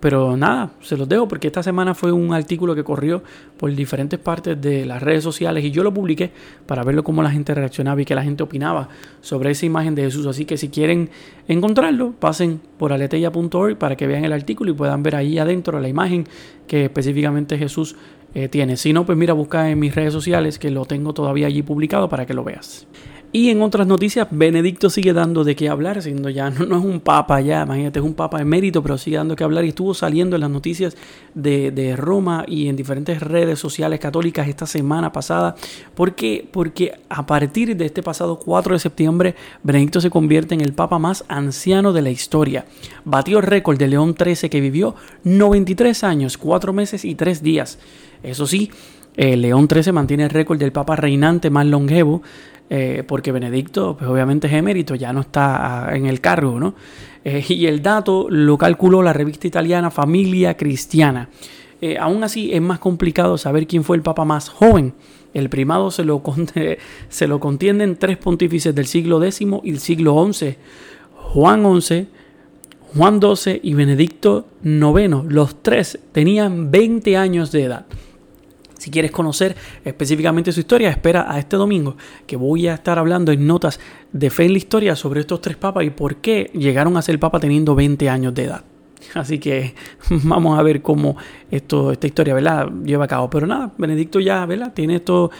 Pero 0.00 0.34
nada, 0.36 0.70
se 0.80 0.96
los 0.96 1.06
dejo 1.08 1.28
porque 1.28 1.46
esta 1.46 1.62
semana 1.62 1.94
fue 1.94 2.10
un 2.10 2.32
artículo 2.32 2.74
que 2.74 2.82
corrió 2.82 3.22
por 3.58 3.74
diferentes 3.74 4.18
partes 4.18 4.58
de 4.60 4.86
las 4.86 5.02
redes 5.02 5.22
sociales 5.22 5.62
y 5.62 5.70
yo 5.70 5.84
lo 5.84 5.92
publiqué 5.92 6.30
para 6.66 6.82
verlo 6.84 7.04
cómo 7.04 7.22
la 7.22 7.30
gente 7.30 7.54
reaccionaba 7.54 8.00
y 8.00 8.06
qué 8.06 8.14
la 8.14 8.22
gente 8.22 8.42
opinaba 8.42 8.88
sobre 9.20 9.50
esa 9.50 9.66
imagen 9.66 9.94
de 9.94 10.04
Jesús. 10.04 10.26
Así 10.26 10.46
que 10.46 10.56
si 10.56 10.70
quieren 10.70 11.10
encontrarlo, 11.48 12.12
pasen 12.18 12.60
por 12.78 12.94
aleteya.org 12.94 13.76
para 13.76 13.94
que 13.96 14.06
vean 14.06 14.24
el 14.24 14.32
artículo 14.32 14.70
y 14.70 14.74
puedan 14.74 15.02
ver 15.02 15.16
ahí 15.16 15.38
adentro 15.38 15.78
la 15.80 15.88
imagen 15.88 16.26
que 16.66 16.86
específicamente 16.86 17.58
Jesús 17.58 17.94
eh, 18.34 18.48
tiene. 18.48 18.78
Si 18.78 18.92
no, 18.92 19.04
pues 19.04 19.18
mira, 19.18 19.34
busca 19.34 19.70
en 19.70 19.78
mis 19.78 19.94
redes 19.94 20.12
sociales 20.14 20.58
que 20.58 20.70
lo 20.70 20.86
tengo 20.86 21.12
todavía 21.12 21.48
allí 21.48 21.62
publicado 21.62 22.08
para 22.08 22.24
que 22.24 22.32
lo 22.32 22.44
veas. 22.44 22.86
Y 23.32 23.50
en 23.50 23.62
otras 23.62 23.86
noticias, 23.86 24.26
Benedicto 24.32 24.90
sigue 24.90 25.12
dando 25.12 25.44
de 25.44 25.54
qué 25.54 25.68
hablar, 25.68 26.02
siendo 26.02 26.30
ya 26.30 26.50
no, 26.50 26.64
es 26.76 26.84
un 26.84 26.98
papa 26.98 27.40
ya, 27.40 27.62
imagínate, 27.62 28.00
es 28.00 28.04
un 28.04 28.14
papa 28.14 28.40
emérito, 28.40 28.82
pero 28.82 28.98
sigue 28.98 29.18
dando 29.18 29.34
de 29.34 29.36
qué 29.36 29.44
hablar 29.44 29.64
y 29.64 29.68
estuvo 29.68 29.94
saliendo 29.94 30.34
en 30.34 30.40
las 30.40 30.50
noticias 30.50 30.96
de, 31.34 31.70
de, 31.70 31.94
Roma 31.94 32.44
y 32.48 32.66
en 32.66 32.74
diferentes 32.74 33.20
redes 33.20 33.60
sociales 33.60 34.00
católicas 34.00 34.48
esta 34.48 34.66
semana 34.66 35.12
pasada. 35.12 35.54
¿Por 35.94 36.16
qué? 36.16 36.48
Porque 36.50 36.92
a 37.08 37.24
partir 37.24 37.76
de 37.76 37.86
este 37.86 38.02
pasado 38.02 38.36
4 38.40 38.74
de 38.74 38.80
septiembre, 38.80 39.36
Benedicto 39.62 40.00
se 40.00 40.10
convierte 40.10 40.56
en 40.56 40.60
el 40.60 40.72
papa 40.72 40.98
más 40.98 41.24
anciano 41.28 41.92
de 41.92 42.02
la 42.02 42.10
historia. 42.10 42.64
Batió 43.04 43.38
el 43.38 43.44
récord 43.44 43.78
de 43.78 43.86
León 43.86 44.16
XIII 44.18 44.50
que 44.50 44.60
vivió 44.60 44.96
93 45.22 46.02
años, 46.02 46.36
4 46.36 46.72
meses 46.72 47.04
y 47.04 47.14
3 47.14 47.44
días. 47.44 47.78
Eso 48.24 48.48
sí, 48.48 48.72
León 49.16 49.68
XIII 49.70 49.92
mantiene 49.92 50.24
el 50.24 50.30
récord 50.30 50.58
del 50.58 50.72
papa 50.72 50.96
reinante 50.96 51.50
más 51.50 51.66
longevo 51.66 52.22
eh, 52.72 53.02
porque 53.04 53.32
Benedicto, 53.32 53.96
pues 53.98 54.08
obviamente 54.08 54.46
es 54.46 54.52
emérito, 54.52 54.94
ya 54.94 55.12
no 55.12 55.22
está 55.22 55.88
ah, 55.88 55.96
en 55.96 56.06
el 56.06 56.20
cargo, 56.20 56.60
¿no? 56.60 56.74
Eh, 57.24 57.44
y 57.48 57.66
el 57.66 57.82
dato 57.82 58.28
lo 58.30 58.56
calculó 58.56 59.02
la 59.02 59.12
revista 59.12 59.48
italiana 59.48 59.90
Familia 59.90 60.56
Cristiana. 60.56 61.28
Eh, 61.80 61.98
aún 61.98 62.22
así 62.22 62.52
es 62.52 62.60
más 62.62 62.78
complicado 62.78 63.38
saber 63.38 63.66
quién 63.66 63.82
fue 63.82 63.96
el 63.96 64.02
papa 64.02 64.24
más 64.24 64.48
joven. 64.48 64.94
El 65.34 65.48
primado 65.48 65.90
se 65.90 66.04
lo, 66.04 66.22
se 67.08 67.26
lo 67.26 67.40
contienden 67.40 67.96
tres 67.96 68.18
pontífices 68.18 68.72
del 68.72 68.86
siglo 68.86 69.20
X 69.20 69.40
y 69.64 69.70
el 69.70 69.80
siglo 69.80 70.32
XI. 70.32 70.54
Juan 71.16 71.80
XI, 71.80 72.06
Juan 72.94 73.20
XII 73.20 73.60
y 73.64 73.74
Benedicto 73.74 74.46
IX. 74.62 75.24
Los 75.26 75.60
tres 75.60 75.98
tenían 76.12 76.70
20 76.70 77.16
años 77.16 77.50
de 77.50 77.64
edad. 77.64 77.86
Si 78.80 78.90
quieres 78.90 79.10
conocer 79.10 79.56
específicamente 79.84 80.52
su 80.52 80.60
historia, 80.60 80.88
espera 80.88 81.30
a 81.30 81.38
este 81.38 81.56
domingo 81.56 81.98
que 82.26 82.36
voy 82.36 82.66
a 82.66 82.72
estar 82.72 82.98
hablando 82.98 83.30
en 83.30 83.46
notas 83.46 83.78
de 84.10 84.30
fe 84.30 84.46
en 84.46 84.52
la 84.52 84.58
historia 84.58 84.96
sobre 84.96 85.20
estos 85.20 85.42
tres 85.42 85.58
papas 85.58 85.84
y 85.84 85.90
por 85.90 86.16
qué 86.16 86.50
llegaron 86.54 86.96
a 86.96 87.02
ser 87.02 87.20
papa 87.20 87.38
teniendo 87.38 87.74
20 87.74 88.08
años 88.08 88.32
de 88.32 88.44
edad. 88.44 88.64
Así 89.12 89.38
que 89.38 89.74
vamos 90.24 90.58
a 90.58 90.62
ver 90.62 90.80
cómo 90.80 91.18
esto, 91.50 91.92
esta 91.92 92.06
historia 92.06 92.32
¿verdad? 92.32 92.70
lleva 92.82 93.04
a 93.04 93.08
cabo. 93.08 93.28
Pero 93.28 93.46
nada, 93.46 93.70
Benedicto 93.76 94.18
ya 94.18 94.46
¿verdad? 94.46 94.72
tiene 94.72 94.96
esto 94.96 95.30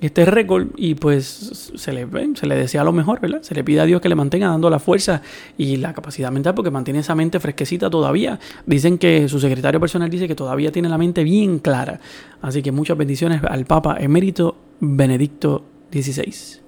este 0.00 0.24
récord 0.24 0.68
y 0.76 0.94
pues 0.94 1.72
se 1.74 1.92
le, 1.92 2.06
se 2.34 2.46
le 2.46 2.54
desea 2.54 2.84
lo 2.84 2.92
mejor, 2.92 3.20
¿verdad? 3.20 3.42
Se 3.42 3.54
le 3.54 3.64
pide 3.64 3.80
a 3.80 3.84
Dios 3.84 4.00
que 4.00 4.08
le 4.08 4.14
mantenga 4.14 4.48
dando 4.48 4.70
la 4.70 4.78
fuerza 4.78 5.22
y 5.56 5.76
la 5.76 5.92
capacidad 5.92 6.30
mental 6.30 6.54
porque 6.54 6.70
mantiene 6.70 7.00
esa 7.00 7.14
mente 7.14 7.40
fresquecita 7.40 7.90
todavía. 7.90 8.38
Dicen 8.66 8.98
que 8.98 9.28
su 9.28 9.40
secretario 9.40 9.80
personal 9.80 10.08
dice 10.08 10.28
que 10.28 10.34
todavía 10.34 10.70
tiene 10.70 10.88
la 10.88 10.98
mente 10.98 11.24
bien 11.24 11.58
clara. 11.58 12.00
Así 12.42 12.62
que 12.62 12.72
muchas 12.72 12.96
bendiciones 12.96 13.42
al 13.44 13.64
Papa 13.64 13.96
emérito 13.98 14.56
Benedicto 14.80 15.64
XVI. 15.92 16.60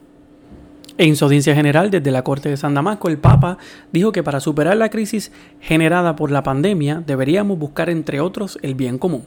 En 0.98 1.16
su 1.16 1.24
audiencia 1.24 1.54
general 1.54 1.90
desde 1.90 2.10
la 2.10 2.22
Corte 2.22 2.50
de 2.50 2.58
San 2.58 2.74
Damasco, 2.74 3.08
el 3.08 3.16
Papa 3.16 3.56
dijo 3.90 4.12
que 4.12 4.22
para 4.22 4.40
superar 4.40 4.76
la 4.76 4.90
crisis 4.90 5.32
generada 5.60 6.14
por 6.14 6.30
la 6.30 6.42
pandemia 6.42 7.02
deberíamos 7.06 7.58
buscar 7.58 7.88
entre 7.88 8.20
otros 8.20 8.58
el 8.60 8.74
bien 8.74 8.98
común. 8.98 9.24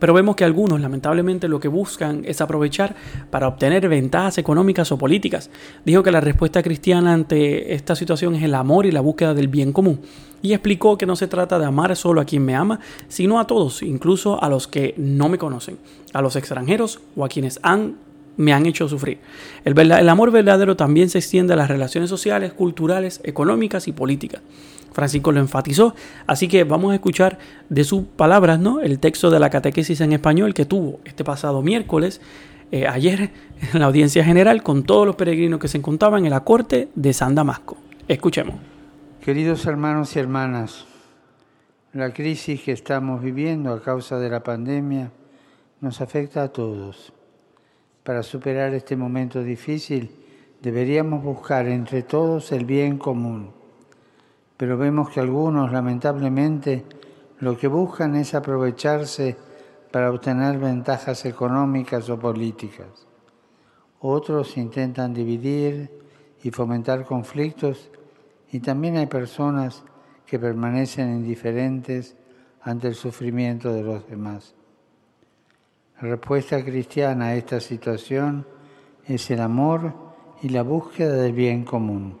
Pero 0.00 0.14
vemos 0.14 0.34
que 0.34 0.44
algunos, 0.44 0.80
lamentablemente, 0.80 1.46
lo 1.46 1.60
que 1.60 1.68
buscan 1.68 2.22
es 2.24 2.40
aprovechar 2.40 2.96
para 3.30 3.46
obtener 3.46 3.88
ventajas 3.88 4.38
económicas 4.38 4.90
o 4.90 4.98
políticas. 4.98 5.50
Dijo 5.84 6.02
que 6.02 6.10
la 6.10 6.20
respuesta 6.20 6.62
cristiana 6.62 7.12
ante 7.12 7.74
esta 7.74 7.94
situación 7.94 8.34
es 8.34 8.42
el 8.42 8.54
amor 8.54 8.86
y 8.86 8.90
la 8.90 9.02
búsqueda 9.02 9.34
del 9.34 9.48
bien 9.48 9.72
común. 9.72 10.00
Y 10.42 10.54
explicó 10.54 10.96
que 10.96 11.06
no 11.06 11.16
se 11.16 11.28
trata 11.28 11.58
de 11.58 11.66
amar 11.66 11.94
solo 11.94 12.22
a 12.22 12.24
quien 12.24 12.44
me 12.44 12.56
ama, 12.56 12.80
sino 13.08 13.38
a 13.38 13.46
todos, 13.46 13.82
incluso 13.82 14.42
a 14.42 14.48
los 14.48 14.66
que 14.66 14.94
no 14.96 15.28
me 15.28 15.36
conocen, 15.36 15.76
a 16.14 16.22
los 16.22 16.34
extranjeros 16.34 17.00
o 17.14 17.24
a 17.24 17.28
quienes 17.28 17.60
han 17.62 17.96
me 18.40 18.54
han 18.54 18.64
hecho 18.64 18.88
sufrir. 18.88 19.18
El, 19.64 20.08
amor 20.08 20.30
verdadero 20.30 20.74
también 20.74 21.10
se 21.10 21.18
extiende 21.18 21.52
a 21.52 21.56
las 21.56 21.68
relaciones 21.68 22.08
sociales, 22.08 22.54
culturales, 22.54 23.20
económicas 23.22 23.86
y 23.86 23.92
políticas. 23.92 24.40
Francisco 24.92 25.30
lo 25.30 25.40
enfatizó. 25.40 25.94
Así 26.26 26.48
que 26.48 26.64
vamos 26.64 26.92
a 26.92 26.94
escuchar 26.94 27.38
de 27.68 27.84
sus 27.84 28.04
palabras 28.04 28.58
¿no? 28.58 28.80
el 28.80 28.98
texto 28.98 29.30
de 29.30 29.38
la 29.38 29.50
catequesis 29.50 30.00
en 30.00 30.14
español 30.14 30.54
que 30.54 30.64
tuvo 30.64 31.00
este 31.04 31.22
pasado 31.22 31.62
miércoles, 31.62 32.22
eh, 32.72 32.86
ayer, 32.86 33.30
en 33.72 33.80
la 33.80 33.86
audiencia 33.86 34.24
general, 34.24 34.62
con 34.62 34.84
todos 34.84 35.06
los 35.06 35.16
peregrinos 35.16 35.60
que 35.60 35.68
se 35.68 35.76
encontraban 35.76 36.24
en 36.24 36.30
la 36.30 36.40
corte 36.40 36.88
de 36.94 37.12
San 37.12 37.34
Damasco. 37.34 37.76
Escuchemos. 38.08 38.56
Queridos 39.20 39.66
hermanos 39.66 40.16
y 40.16 40.18
hermanas, 40.18 40.86
la 41.92 42.12
crisis 42.14 42.62
que 42.62 42.72
estamos 42.72 43.22
viviendo 43.22 43.70
a 43.72 43.82
causa 43.82 44.18
de 44.18 44.30
la 44.30 44.42
pandemia 44.42 45.12
nos 45.82 46.00
afecta 46.00 46.44
a 46.44 46.48
todos. 46.48 47.12
Para 48.10 48.24
superar 48.24 48.74
este 48.74 48.96
momento 48.96 49.40
difícil, 49.40 50.10
deberíamos 50.60 51.22
buscar 51.22 51.68
entre 51.68 52.02
todos 52.02 52.50
el 52.50 52.64
bien 52.64 52.98
común 52.98 53.52
pero 54.56 54.76
vemos 54.76 55.10
que 55.10 55.20
algunos, 55.20 55.70
lamentablemente, 55.70 56.84
lo 57.38 57.56
que 57.56 57.68
buscan 57.68 58.16
es 58.16 58.34
aprovecharse 58.34 59.36
para 59.92 60.10
obtener 60.10 60.58
ventajas 60.58 61.24
económicas 61.24 62.10
o 62.10 62.18
políticas. 62.18 63.06
Otros 64.00 64.56
intentan 64.56 65.14
dividir 65.14 65.88
y 66.42 66.50
fomentar 66.50 67.04
conflictos 67.04 67.92
y 68.50 68.58
también 68.58 68.96
hay 68.96 69.06
personas 69.06 69.84
que 70.26 70.40
permanecen 70.40 71.10
indiferentes 71.10 72.16
ante 72.60 72.88
el 72.88 72.96
sufrimiento 72.96 73.72
de 73.72 73.84
los 73.84 74.08
demás. 74.10 74.56
La 76.00 76.08
respuesta 76.08 76.64
cristiana 76.64 77.26
a 77.26 77.34
esta 77.34 77.60
situación 77.60 78.46
es 79.04 79.30
el 79.30 79.40
amor 79.40 79.92
y 80.40 80.48
la 80.48 80.62
búsqueda 80.62 81.12
del 81.12 81.34
bien 81.34 81.64
común. 81.64 82.18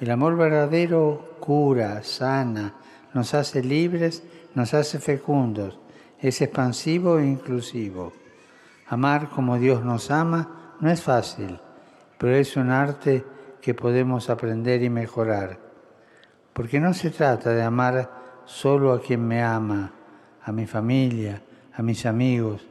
El 0.00 0.10
amor 0.10 0.36
verdadero 0.36 1.36
cura, 1.38 2.02
sana, 2.02 2.74
nos 3.14 3.32
hace 3.32 3.62
libres, 3.62 4.24
nos 4.56 4.74
hace 4.74 4.98
fecundos, 4.98 5.78
es 6.18 6.42
expansivo 6.42 7.20
e 7.20 7.26
inclusivo. 7.26 8.12
Amar 8.88 9.28
como 9.30 9.56
Dios 9.56 9.84
nos 9.84 10.10
ama 10.10 10.74
no 10.80 10.90
es 10.90 11.00
fácil, 11.00 11.60
pero 12.18 12.34
es 12.34 12.56
un 12.56 12.70
arte 12.70 13.24
que 13.60 13.72
podemos 13.74 14.30
aprender 14.30 14.82
y 14.82 14.90
mejorar. 14.90 15.60
Porque 16.52 16.80
no 16.80 16.92
se 16.92 17.10
trata 17.10 17.50
de 17.50 17.62
amar 17.62 18.10
solo 18.46 18.92
a 18.92 19.00
quien 19.00 19.24
me 19.24 19.44
ama, 19.44 19.92
a 20.42 20.50
mi 20.50 20.66
familia, 20.66 21.40
a 21.76 21.82
mis 21.82 22.06
amigos, 22.06 22.66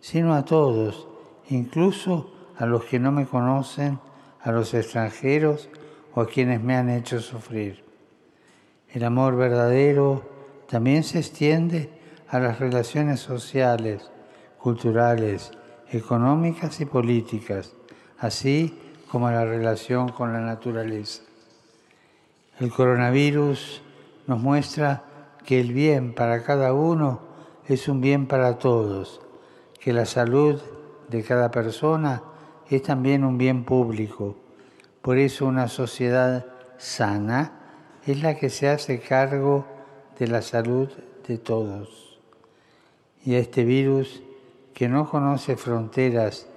sino 0.00 0.34
a 0.34 0.44
todos, 0.44 1.06
incluso 1.50 2.32
a 2.56 2.66
los 2.66 2.84
que 2.84 2.98
no 2.98 3.12
me 3.12 3.26
conocen, 3.26 3.98
a 4.40 4.50
los 4.52 4.72
extranjeros, 4.74 5.68
o 6.14 6.22
a 6.22 6.26
quienes 6.26 6.62
me 6.62 6.74
han 6.74 6.88
hecho 6.88 7.20
sufrir. 7.20 7.84
El 8.90 9.04
amor 9.04 9.36
verdadero 9.36 10.22
también 10.66 11.04
se 11.04 11.18
extiende 11.18 11.90
a 12.28 12.38
las 12.38 12.58
relaciones 12.58 13.20
sociales, 13.20 14.10
culturales, 14.58 15.52
económicas 15.90 16.80
y 16.80 16.86
políticas, 16.86 17.74
así 18.18 18.78
como 19.10 19.28
a 19.28 19.32
la 19.32 19.44
relación 19.44 20.08
con 20.08 20.32
la 20.32 20.40
naturaleza. 20.40 21.22
El 22.58 22.70
coronavirus 22.70 23.82
nos 24.26 24.40
muestra 24.40 25.04
que 25.44 25.60
el 25.60 25.74
bien 25.74 26.14
para 26.14 26.42
cada 26.42 26.72
uno 26.72 27.20
es 27.68 27.88
un 27.88 28.00
bien 28.00 28.26
para 28.26 28.58
todos, 28.58 29.20
que 29.80 29.92
la 29.92 30.06
salud 30.06 30.60
de 31.08 31.22
cada 31.22 31.50
persona 31.50 32.22
es 32.68 32.82
también 32.82 33.24
un 33.24 33.38
bien 33.38 33.64
público 33.64 34.36
por 35.06 35.18
eso 35.18 35.46
una 35.46 35.68
sociedad 35.68 36.46
sana 36.78 37.52
es 38.04 38.24
la 38.24 38.34
que 38.34 38.50
se 38.50 38.68
hace 38.68 38.98
cargo 38.98 39.64
de 40.18 40.26
la 40.26 40.42
salud 40.42 40.88
de 41.28 41.38
todos. 41.38 42.18
Y 43.24 43.36
a 43.36 43.38
este 43.38 43.62
virus 43.62 44.20
que 44.74 44.88
no 44.88 45.08
conoce 45.08 45.56
fronteras 45.56 46.48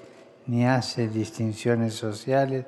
ni 0.48 0.66
hace 0.66 1.10
distinciones 1.10 1.94
sociales, 1.94 2.66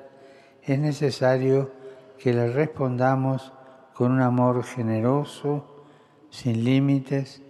es 0.62 0.78
necesario 0.78 1.72
que 2.16 2.32
le 2.32 2.52
respondamos 2.52 3.52
con 3.92 4.12
un 4.12 4.20
amor 4.20 4.62
generoso, 4.62 5.82
sin 6.30 6.62
límites, 6.62 7.42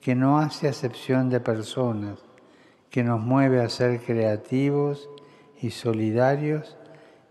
que 0.00 0.14
no 0.14 0.38
hace 0.38 0.68
acepción 0.68 1.28
de 1.30 1.40
personas, 1.40 2.18
que 2.90 3.02
nos 3.02 3.20
mueve 3.20 3.60
a 3.60 3.68
ser 3.68 4.00
creativos 4.00 5.08
y 5.60 5.70
solidarios 5.70 6.76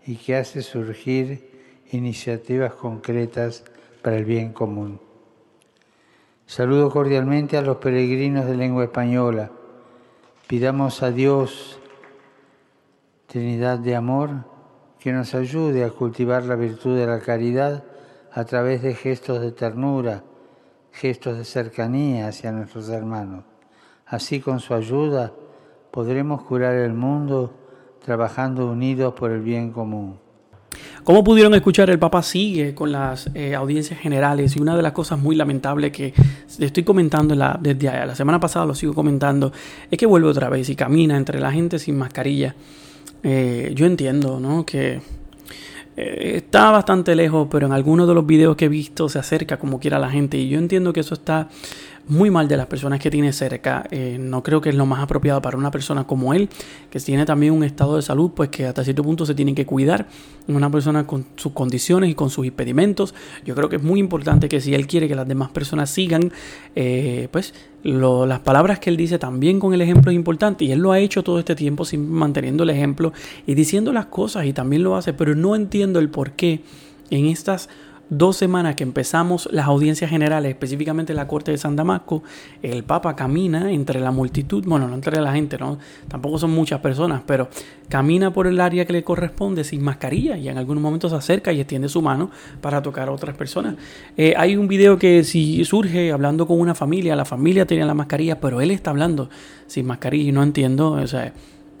y 0.06 0.16
que 0.16 0.36
hace 0.36 0.62
surgir 0.62 1.48
iniciativas 1.90 2.74
concretas 2.74 3.64
para 4.02 4.16
el 4.16 4.24
bien 4.24 4.52
común. 4.52 5.00
Saludo 6.46 6.90
cordialmente 6.90 7.56
a 7.56 7.62
los 7.62 7.76
peregrinos 7.76 8.46
de 8.46 8.56
lengua 8.56 8.84
española. 8.84 9.50
Pidamos 10.46 11.02
a 11.02 11.10
Dios, 11.10 11.78
Trinidad 13.26 13.78
de 13.78 13.94
Amor, 13.94 14.30
que 14.98 15.12
nos 15.12 15.34
ayude 15.34 15.84
a 15.84 15.90
cultivar 15.90 16.44
la 16.44 16.56
virtud 16.56 16.96
de 16.96 17.06
la 17.06 17.20
caridad 17.20 17.84
a 18.32 18.44
través 18.44 18.82
de 18.82 18.94
gestos 18.94 19.40
de 19.40 19.52
ternura, 19.52 20.24
gestos 20.98 21.38
de 21.38 21.44
cercanía 21.44 22.28
hacia 22.28 22.50
nuestros 22.50 22.88
hermanos. 22.88 23.44
Así 24.06 24.40
con 24.40 24.58
su 24.58 24.74
ayuda 24.74 25.32
podremos 25.92 26.42
curar 26.42 26.74
el 26.74 26.92
mundo 26.92 27.54
trabajando 28.04 28.66
unidos 28.70 29.14
por 29.14 29.30
el 29.30 29.40
bien 29.40 29.70
común. 29.70 30.18
Como 31.04 31.24
pudieron 31.24 31.54
escuchar, 31.54 31.88
el 31.88 31.98
Papa 31.98 32.22
sigue 32.22 32.74
con 32.74 32.92
las 32.92 33.30
eh, 33.34 33.54
audiencias 33.54 33.98
generales 33.98 34.56
y 34.56 34.60
una 34.60 34.76
de 34.76 34.82
las 34.82 34.92
cosas 34.92 35.18
muy 35.18 35.36
lamentables 35.36 35.92
que 35.92 36.12
estoy 36.58 36.82
comentando 36.82 37.34
la, 37.34 37.58
desde 37.60 37.86
la 38.06 38.14
semana 38.14 38.40
pasada, 38.40 38.66
lo 38.66 38.74
sigo 38.74 38.92
comentando, 38.92 39.52
es 39.90 39.98
que 39.98 40.06
vuelve 40.06 40.28
otra 40.28 40.48
vez 40.48 40.68
y 40.68 40.76
camina 40.76 41.16
entre 41.16 41.40
la 41.40 41.52
gente 41.52 41.78
sin 41.78 41.96
mascarilla. 41.96 42.54
Eh, 43.22 43.72
yo 43.74 43.86
entiendo 43.86 44.38
¿no? 44.38 44.66
que 44.66 45.00
eh, 46.00 46.36
está 46.36 46.70
bastante 46.70 47.16
lejos, 47.16 47.48
pero 47.50 47.66
en 47.66 47.72
algunos 47.72 48.06
de 48.06 48.14
los 48.14 48.24
videos 48.24 48.54
que 48.54 48.66
he 48.66 48.68
visto 48.68 49.08
se 49.08 49.18
acerca 49.18 49.58
como 49.58 49.80
quiera 49.80 49.98
la 49.98 50.08
gente 50.08 50.38
y 50.38 50.48
yo 50.48 50.58
entiendo 50.58 50.92
que 50.92 51.00
eso 51.00 51.14
está 51.14 51.48
muy 52.08 52.30
mal 52.30 52.48
de 52.48 52.56
las 52.56 52.66
personas 52.66 53.00
que 53.00 53.10
tiene 53.10 53.32
cerca. 53.32 53.86
Eh, 53.90 54.16
no 54.18 54.42
creo 54.42 54.60
que 54.60 54.70
es 54.70 54.74
lo 54.74 54.86
más 54.86 55.00
apropiado 55.00 55.40
para 55.42 55.56
una 55.56 55.70
persona 55.70 56.06
como 56.06 56.34
él, 56.34 56.48
que 56.90 56.98
tiene 57.00 57.24
también 57.26 57.52
un 57.52 57.64
estado 57.64 57.96
de 57.96 58.02
salud, 58.02 58.32
pues 58.34 58.48
que 58.48 58.66
hasta 58.66 58.82
cierto 58.84 59.02
punto 59.02 59.26
se 59.26 59.34
tiene 59.34 59.54
que 59.54 59.66
cuidar. 59.66 60.06
Una 60.46 60.70
persona 60.70 61.06
con 61.06 61.26
sus 61.36 61.52
condiciones 61.52 62.10
y 62.10 62.14
con 62.14 62.30
sus 62.30 62.46
impedimentos. 62.46 63.14
Yo 63.44 63.54
creo 63.54 63.68
que 63.68 63.76
es 63.76 63.82
muy 63.82 64.00
importante 64.00 64.48
que 64.48 64.60
si 64.60 64.74
él 64.74 64.86
quiere 64.86 65.08
que 65.08 65.14
las 65.14 65.28
demás 65.28 65.50
personas 65.50 65.90
sigan, 65.90 66.32
eh, 66.74 67.28
pues 67.30 67.54
las 67.82 68.40
palabras 68.40 68.80
que 68.80 68.90
él 68.90 68.96
dice 68.96 69.18
también 69.18 69.60
con 69.60 69.72
el 69.74 69.80
ejemplo 69.80 70.10
es 70.10 70.16
importante. 70.16 70.64
Y 70.64 70.72
él 70.72 70.80
lo 70.80 70.92
ha 70.92 70.98
hecho 70.98 71.22
todo 71.22 71.38
este 71.38 71.54
tiempo 71.54 71.84
sin 71.84 72.10
manteniendo 72.10 72.64
el 72.64 72.70
ejemplo 72.70 73.12
y 73.46 73.54
diciendo 73.54 73.92
las 73.92 74.06
cosas 74.06 74.46
y 74.46 74.52
también 74.52 74.82
lo 74.82 74.96
hace, 74.96 75.12
pero 75.12 75.34
no 75.34 75.54
entiendo 75.54 75.98
el 75.98 76.08
por 76.08 76.32
qué 76.32 76.62
en 77.10 77.26
estas 77.26 77.68
dos 78.10 78.36
semanas 78.36 78.74
que 78.74 78.84
empezamos 78.84 79.48
las 79.52 79.66
audiencias 79.66 80.10
generales, 80.10 80.50
específicamente 80.50 81.14
la 81.14 81.26
Corte 81.26 81.50
de 81.50 81.58
San 81.58 81.76
Damasco, 81.76 82.22
el 82.62 82.84
Papa 82.84 83.14
camina 83.16 83.70
entre 83.72 84.00
la 84.00 84.10
multitud, 84.10 84.64
bueno, 84.66 84.88
no 84.88 84.94
entre 84.94 85.20
la 85.20 85.32
gente, 85.32 85.58
no, 85.58 85.78
tampoco 86.08 86.38
son 86.38 86.50
muchas 86.50 86.80
personas, 86.80 87.22
pero 87.26 87.48
camina 87.88 88.32
por 88.32 88.46
el 88.46 88.60
área 88.60 88.84
que 88.84 88.92
le 88.92 89.04
corresponde 89.04 89.64
sin 89.64 89.82
mascarilla 89.82 90.36
y 90.36 90.48
en 90.48 90.58
algunos 90.58 90.82
momentos 90.82 91.10
se 91.10 91.16
acerca 91.16 91.52
y 91.52 91.60
extiende 91.60 91.88
su 91.88 92.02
mano 92.02 92.30
para 92.60 92.82
tocar 92.82 93.08
a 93.08 93.12
otras 93.12 93.36
personas. 93.36 93.76
Eh, 94.16 94.34
hay 94.36 94.56
un 94.56 94.68
video 94.68 94.98
que 94.98 95.24
si 95.24 95.64
surge 95.64 96.12
hablando 96.12 96.46
con 96.46 96.60
una 96.60 96.74
familia, 96.74 97.16
la 97.16 97.24
familia 97.24 97.66
tiene 97.66 97.84
la 97.84 97.94
mascarilla, 97.94 98.40
pero 98.40 98.60
él 98.60 98.70
está 98.70 98.90
hablando 98.90 99.28
sin 99.66 99.86
mascarilla 99.86 100.28
y 100.28 100.32
no 100.32 100.42
entiendo, 100.42 100.92
o 100.92 101.06
sea, 101.06 101.32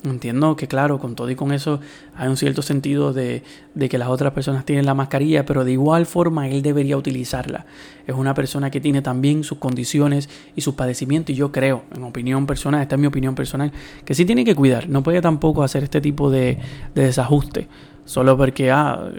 Entiendo 0.04 0.54
que 0.54 0.68
claro, 0.68 1.00
con 1.00 1.16
todo 1.16 1.28
y 1.28 1.34
con 1.34 1.50
eso 1.50 1.80
hay 2.14 2.28
un 2.28 2.36
cierto 2.36 2.62
sentido 2.62 3.12
de, 3.12 3.42
que 3.90 3.98
las 3.98 4.08
otras 4.08 4.32
personas 4.32 4.64
tienen 4.64 4.86
la 4.86 4.94
mascarilla, 4.94 5.44
pero 5.44 5.64
de 5.64 5.72
igual 5.72 6.06
forma 6.06 6.48
él 6.48 6.62
debería 6.62 6.96
utilizarla. 6.96 7.66
Es 8.06 8.14
una 8.14 8.32
persona 8.32 8.70
que 8.70 8.80
tiene 8.80 9.02
también 9.02 9.42
sus 9.42 9.58
condiciones 9.58 10.28
y 10.54 10.60
sus 10.60 10.74
padecimientos 10.74 11.34
y 11.34 11.36
yo 11.36 11.50
creo, 11.50 11.82
en 11.96 12.04
opinión 12.04 12.46
personal, 12.46 12.82
esta 12.82 12.94
es 12.94 13.00
mi 13.00 13.08
opinión 13.08 13.34
personal, 13.34 13.72
que 14.04 14.14
sí 14.14 14.24
tiene 14.24 14.44
que 14.44 14.54
cuidar. 14.54 14.88
No 14.88 15.02
puede 15.02 15.20
tampoco 15.20 15.64
hacer 15.64 15.82
este 15.82 16.00
tipo 16.00 16.30
de, 16.30 16.58
desajuste 16.94 17.66
solo 18.04 18.36
porque, 18.36 18.70
ah, 18.70 19.10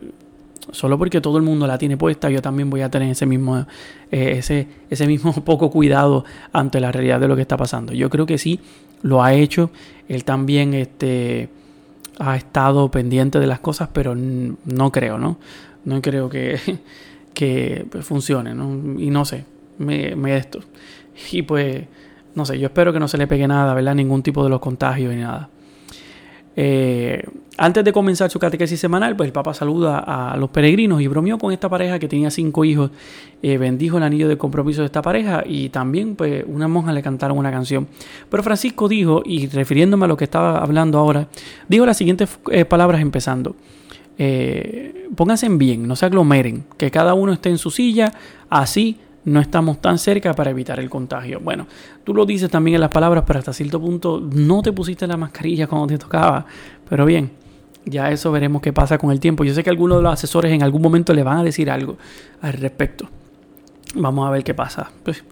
solo 0.71 0.97
porque 0.97 1.21
todo 1.21 1.38
el 1.38 1.43
mundo 1.43 1.67
la 1.67 1.77
tiene 1.77 1.97
puesta, 1.97 2.29
yo 2.29 2.41
también 2.41 2.69
voy 2.69 2.81
a 2.81 2.89
tener 2.89 3.11
ese 3.11 3.25
mismo, 3.25 3.65
eh, 4.11 4.35
ese, 4.38 4.67
ese 4.89 5.07
mismo 5.07 5.33
poco 5.45 5.69
cuidado 5.69 6.25
ante 6.51 6.79
la 6.79 6.91
realidad 6.91 7.19
de 7.19 7.27
lo 7.27 7.35
que 7.35 7.41
está 7.41 7.57
pasando. 7.57 7.93
Yo 7.93 8.09
creo 8.09 8.25
que 8.25 8.38
sí 8.38 8.59
lo 9.01 9.23
ha 9.23 9.33
hecho. 9.33 9.71
Él 10.07 10.23
también 10.23 10.73
este, 10.73 11.49
ha 12.19 12.35
estado 12.35 12.89
pendiente 12.91 13.39
de 13.39 13.47
las 13.47 13.59
cosas, 13.59 13.89
pero 13.93 14.15
no 14.15 14.91
creo, 14.91 15.17
¿no? 15.17 15.38
No 15.85 16.01
creo 16.01 16.29
que, 16.29 16.59
que 17.33 17.85
funcione, 18.01 18.53
¿no? 18.53 18.99
Y 18.99 19.09
no 19.09 19.25
sé, 19.25 19.45
me, 19.77 20.15
me 20.15 20.38
esto. 20.38 20.59
Y 21.31 21.41
pues, 21.41 21.85
no 22.35 22.45
sé, 22.45 22.59
yo 22.59 22.67
espero 22.67 22.93
que 22.93 22.99
no 22.99 23.07
se 23.07 23.17
le 23.17 23.27
pegue 23.27 23.47
nada, 23.47 23.73
¿verdad? 23.73 23.95
Ningún 23.95 24.23
tipo 24.23 24.43
de 24.43 24.49
los 24.49 24.59
contagios 24.59 25.13
ni 25.13 25.21
nada. 25.21 25.49
Eh, 26.61 27.23
antes 27.55 27.85
de 27.85 27.93
comenzar 27.93 28.29
su 28.29 28.37
catequesis 28.37 28.77
semanal, 28.77 29.15
pues 29.15 29.27
el 29.27 29.31
Papa 29.31 29.53
saluda 29.53 29.99
a 29.99 30.35
los 30.35 30.49
peregrinos 30.49 30.99
y 30.99 31.07
bromeó 31.07 31.37
con 31.37 31.53
esta 31.53 31.69
pareja 31.69 31.99
que 31.99 32.09
tenía 32.09 32.29
cinco 32.29 32.65
hijos, 32.65 32.91
eh, 33.41 33.57
bendijo 33.57 33.95
el 33.95 34.03
anillo 34.03 34.27
de 34.27 34.37
compromiso 34.37 34.81
de 34.81 34.87
esta 34.87 35.01
pareja 35.01 35.41
y 35.45 35.69
también 35.69 36.17
pues 36.17 36.43
una 36.45 36.67
monja 36.67 36.91
le 36.91 37.01
cantaron 37.01 37.37
una 37.37 37.49
canción. 37.49 37.87
Pero 38.29 38.43
Francisco 38.43 38.89
dijo, 38.89 39.21
y 39.25 39.47
refiriéndome 39.47 40.03
a 40.03 40.09
lo 40.09 40.17
que 40.17 40.25
estaba 40.25 40.57
hablando 40.57 40.97
ahora, 40.97 41.29
dijo 41.69 41.85
las 41.85 41.95
siguientes 41.95 42.37
eh, 42.51 42.65
palabras 42.65 42.99
empezando. 42.99 43.55
pónganse 45.15 45.45
en 45.45 45.57
bien, 45.57 45.87
no 45.87 45.95
se 45.95 46.07
aglomeren, 46.07 46.65
que 46.77 46.91
cada 46.91 47.13
uno 47.13 47.31
esté 47.31 47.47
en 47.47 47.57
su 47.57 47.71
silla, 47.71 48.11
así 48.49 48.97
no 49.29 49.39
estamos 49.39 49.79
tan 49.79 49.98
cerca 49.98 50.33
para 50.33 50.51
evitar 50.51 50.79
el 50.79 50.89
contagio. 50.89 51.39
Bueno, 51.39 51.67
tú 52.03 52.13
lo 52.13 52.25
dices 52.25 52.50
también 52.50 52.75
en 52.75 52.81
las 52.81 52.89
palabras, 52.89 53.24
pero 53.25 53.39
hasta 53.39 53.53
cierto 53.53 53.79
punto 53.79 54.19
no 54.19 54.62
te 54.62 54.74
pusiste 54.74 55.07
la 55.07 55.17
mascarilla 55.17 55.67
cuando 55.67 55.88
te 55.88 55.98
tocaba. 55.98 56.45
Pero 56.89 57.05
bien, 57.05 57.31
ya 57.86 58.12
eso 58.12 58.31
veremos 58.31 58.62
qué 58.62 58.74
pasa 58.74 58.98
con 58.98 59.12
el 59.12 59.19
tiempo. 59.19 59.43
Yo 59.43 59.53
sé 59.53 59.63
que 59.63 59.69
algunos 59.69 59.98
de 59.98 60.03
los 60.03 60.13
asesores 60.13 60.51
en 60.51 60.63
algún 60.63 60.81
momento 60.81 61.13
le 61.13 61.24
van 61.24 61.38
a 61.38 61.43
decir 61.43 61.69
algo 61.69 61.98
al 62.41 62.53
respecto. 62.53 63.07
Vamos 63.95 64.27
a 64.27 64.31
ver 64.31 64.43
qué 64.43 64.53
pasa. 64.53 64.91
Pues, 65.03 65.24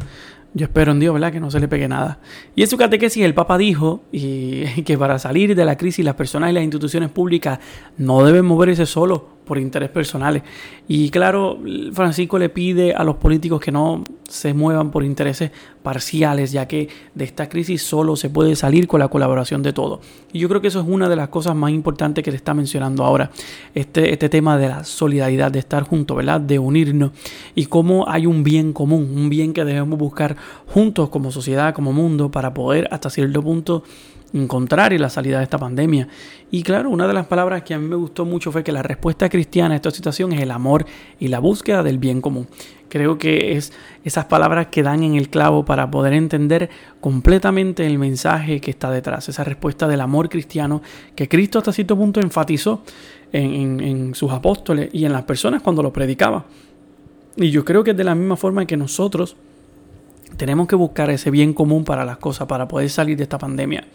yo 0.54 0.66
espero 0.66 0.92
en 0.92 1.00
Dios, 1.00 1.14
¿verdad? 1.14 1.32
Que 1.32 1.40
no 1.40 1.52
se 1.52 1.60
le 1.60 1.68
pegue 1.68 1.88
nada. 1.88 2.20
Y 2.56 2.64
en 2.64 2.68
su 2.68 2.78
catequesis 2.78 3.24
el 3.24 3.34
Papa 3.34 3.58
dijo 3.58 4.02
y, 4.12 4.66
que 4.86 4.98
para 4.98 5.20
salir 5.20 5.56
de 5.56 5.66
la 5.66 5.78
crisis 5.78 6.04
las 6.04 6.16
personas 6.16 6.52
y 6.52 6.54
las 6.54 6.64
instituciones 6.64 7.10
públicas 7.10 7.60
no 7.98 8.24
deben 8.24 8.46
moverse 8.46 8.86
solo 8.86 9.37
por 9.48 9.58
interés 9.58 9.90
personales. 9.90 10.44
Y 10.88 11.10
claro, 11.10 11.60
Francisco 11.94 12.38
le 12.38 12.50
pide 12.50 12.94
a 12.94 13.04
los 13.04 13.16
políticos 13.16 13.60
que 13.60 13.72
no 13.72 14.04
se 14.30 14.54
muevan 14.54 14.92
por 14.92 15.04
intereses 15.04 15.52
parciales, 15.82 16.52
ya 16.52 16.68
que 16.68 16.90
de 17.16 17.24
esta 17.24 17.48
crisis 17.48 17.82
solo 17.82 18.16
se 18.16 18.30
puede 18.30 18.56
salir 18.56 18.88
con 18.88 19.00
la 19.00 19.08
colaboración 19.08 19.64
de 19.64 19.74
todos. 19.74 20.02
Y 20.34 20.40
yo 20.40 20.50
creo 20.50 20.62
que 20.62 20.68
eso 20.68 20.82
es 20.82 20.88
una 20.88 21.10
de 21.10 21.16
las 21.16 21.30
cosas 21.30 21.56
más 21.56 21.72
importantes 21.72 22.24
que 22.24 22.32
se 22.32 22.38
está 22.38 22.54
mencionando 22.54 23.04
ahora, 23.06 23.32
este, 23.74 24.12
este 24.12 24.30
tema 24.30 24.58
de 24.58 24.68
la 24.68 24.84
solidaridad, 24.84 25.52
de 25.52 25.60
estar 25.60 25.84
juntos, 25.84 26.18
¿verdad? 26.18 26.42
De 26.42 26.60
unirnos 26.60 27.12
y 27.56 27.66
cómo 27.66 28.08
hay 28.10 28.26
un 28.26 28.44
bien 28.44 28.74
común, 28.74 29.10
un 29.16 29.30
bien 29.30 29.54
que 29.54 29.64
debemos 29.64 29.98
buscar 29.98 30.36
juntos 30.68 31.10
como 31.10 31.32
sociedad, 31.32 31.74
como 31.74 31.94
mundo, 31.94 32.30
para 32.30 32.54
poder 32.54 32.88
hasta 32.92 33.10
cierto 33.10 33.42
punto 33.42 33.84
encontrar 34.34 34.94
y 34.94 34.98
la 34.98 35.10
salida 35.10 35.38
de 35.38 35.44
esta 35.44 35.58
pandemia. 35.58 36.08
Y 36.52 36.64
claro, 36.64 36.90
una 36.90 37.08
de 37.08 37.14
las 37.14 37.28
palabras 37.28 37.64
que 37.64 37.74
a 37.74 37.80
mí 37.80 37.88
me 37.88 37.96
gustó 37.96 38.26
mucho 38.26 38.52
fue 38.52 38.64
que 38.64 38.72
la 38.72 38.84
respuesta 38.84 39.30
cristiana 39.30 39.74
a 39.74 39.78
esta 39.78 39.92
situación 39.92 40.34
es 40.34 40.42
el 40.42 40.52
amor 40.52 40.86
y 41.20 41.28
la 41.28 41.40
búsqueda 41.40 41.84
del 41.84 41.98
bien 41.98 42.22
común. 42.22 42.48
Creo 42.90 43.18
que 43.18 43.58
es 43.58 43.74
esas 44.04 44.26
palabras 44.26 44.68
que 44.68 44.84
dan 44.84 45.04
en 45.04 45.16
el 45.16 45.30
clavo 45.30 45.66
para 45.66 45.92
poder 45.92 46.14
entender 46.14 46.70
completamente 47.02 47.86
el 47.86 48.00
mensaje 48.00 48.62
que 48.62 48.72
está 48.72 48.90
detrás, 48.92 49.28
esa 49.28 49.44
respuesta 49.44 49.88
del 49.88 50.02
amor 50.02 50.30
cristiano 50.30 50.82
que 51.16 51.28
Cristo 51.28 51.60
hasta 51.60 51.74
cierto 51.74 51.98
punto 51.98 52.22
enfatizó 52.22 52.84
en, 53.34 53.82
en 53.82 54.16
sus 54.16 54.32
apóstoles 54.32 54.90
y 54.94 55.04
en 55.04 55.12
las 55.12 55.24
personas 55.24 55.62
cuando 55.62 55.84
lo 55.84 55.92
predicaba. 55.92 56.46
Y 57.36 57.52
yo 57.52 57.66
creo 57.66 57.84
que 57.84 57.92
es 57.92 57.98
de 57.98 58.04
la 58.04 58.16
misma 58.16 58.38
forma 58.38 58.66
que 58.66 58.78
nosotros 58.78 59.36
tenemos 60.36 60.68
que 60.68 60.76
buscar 60.76 61.10
ese 61.10 61.32
bien 61.32 61.54
común 61.54 61.84
para 61.84 62.04
las 62.04 62.18
cosas, 62.18 62.48
para 62.48 62.68
poder 62.68 62.90
salir 62.90 63.18
de 63.18 63.24
esta 63.24 63.38
pandemia. 63.38 63.86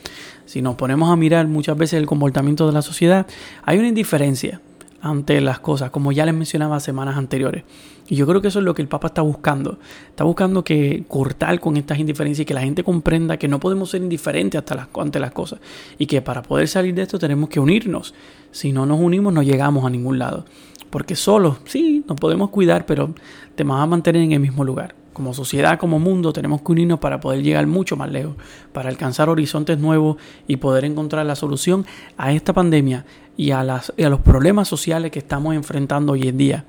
Si 0.47 0.63
nos 0.63 0.77
ponemos 0.77 1.11
a 1.11 1.17
mirar 1.17 1.47
muchas 1.47 1.77
veces 1.77 1.99
el 1.99 2.07
comportamiento 2.07 2.67
de 2.67 2.73
la 2.73 2.83
sociedad, 2.83 3.27
hay 3.65 3.79
una 3.79 3.89
indiferencia 3.89 4.61
ante 5.03 5.41
las 5.41 5.59
cosas, 5.59 5.91
como 5.91 6.13
ya 6.13 6.25
les 6.25 6.35
mencionaba 6.35 6.79
semanas 6.79 7.17
anteriores. 7.17 7.65
Y 8.09 8.17
yo 8.17 8.27
creo 8.27 8.41
que 8.41 8.49
eso 8.49 8.61
es 8.61 8.65
lo 8.65 8.75
que 8.75 8.83
el 8.83 8.89
Papa 8.89 9.09
está 9.09 9.23
buscando. 9.23 9.79
Está 10.09 10.25
buscando 10.25 10.63
que 10.63 11.05
cortar 11.09 11.59
con 11.61 11.77
estas 11.77 11.99
indiferencias 11.99 12.43
y 12.43 12.47
que 12.47 12.55
la 12.55 12.61
gente 12.61 12.85
comprenda 12.85 13.37
que 13.37 13.49
no 13.49 13.59
podemos 13.59 13.91
ser 13.91 14.03
indiferentes 14.03 14.59
hasta 14.59 14.89
ante 15.01 15.19
las 15.19 15.33
cosas. 15.33 15.61
Y 15.99 16.07
que 16.07 16.23
para 16.23 16.43
poder 16.43 16.69
salir 16.69 16.95
de 16.95 17.03
esto 17.03 17.19
tenemos 17.19 17.49
que 17.49 17.59
unirnos. 17.59 18.15
Si 18.53 18.73
no 18.73 18.87
nos 18.87 19.01
unimos 19.01 19.33
no 19.33 19.43
llegamos 19.43 19.85
a 19.85 19.91
ningún 19.91 20.19
lado. 20.19 20.45
Porque 20.91 21.17
solos, 21.17 21.59
sí, 21.65 22.05
nos 22.07 22.19
podemos 22.19 22.51
cuidar, 22.51 22.87
pero 22.87 23.15
te 23.57 23.65
vas 23.65 23.83
a 23.83 23.87
mantener 23.87 24.23
en 24.23 24.33
el 24.33 24.41
mismo 24.41 24.63
lugar 24.63 25.02
como 25.13 25.35
sociedad, 25.35 25.79
como 25.79 25.99
mundo, 25.99 26.33
tenemos 26.33 26.63
que 26.63 26.73
unirnos 26.73 26.99
para 26.99 27.21
poder 27.21 27.43
llegar 27.43 27.67
mucho 27.67 27.97
más 27.97 28.11
lejos, 28.11 28.35
para 28.73 28.89
alcanzar 28.89 29.29
horizontes 29.29 29.79
nuevos 29.79 30.17
y 30.47 30.57
poder 30.57 30.85
encontrar 30.85 31.27
la 31.27 31.37
solución 31.37 31.87
a 32.17 32.33
esta 32.33 32.53
pandemia 32.53 33.05
y 33.37 33.51
a, 33.51 33.63
las, 33.63 33.93
a 33.99 34.09
los 34.09 34.21
problemas 34.21 34.69
sociales 34.69 35.11
que 35.11 35.19
estamos 35.19 35.55
enfrentando 35.55 36.13
hoy 36.13 36.29
en 36.29 36.37
día. 36.37 36.65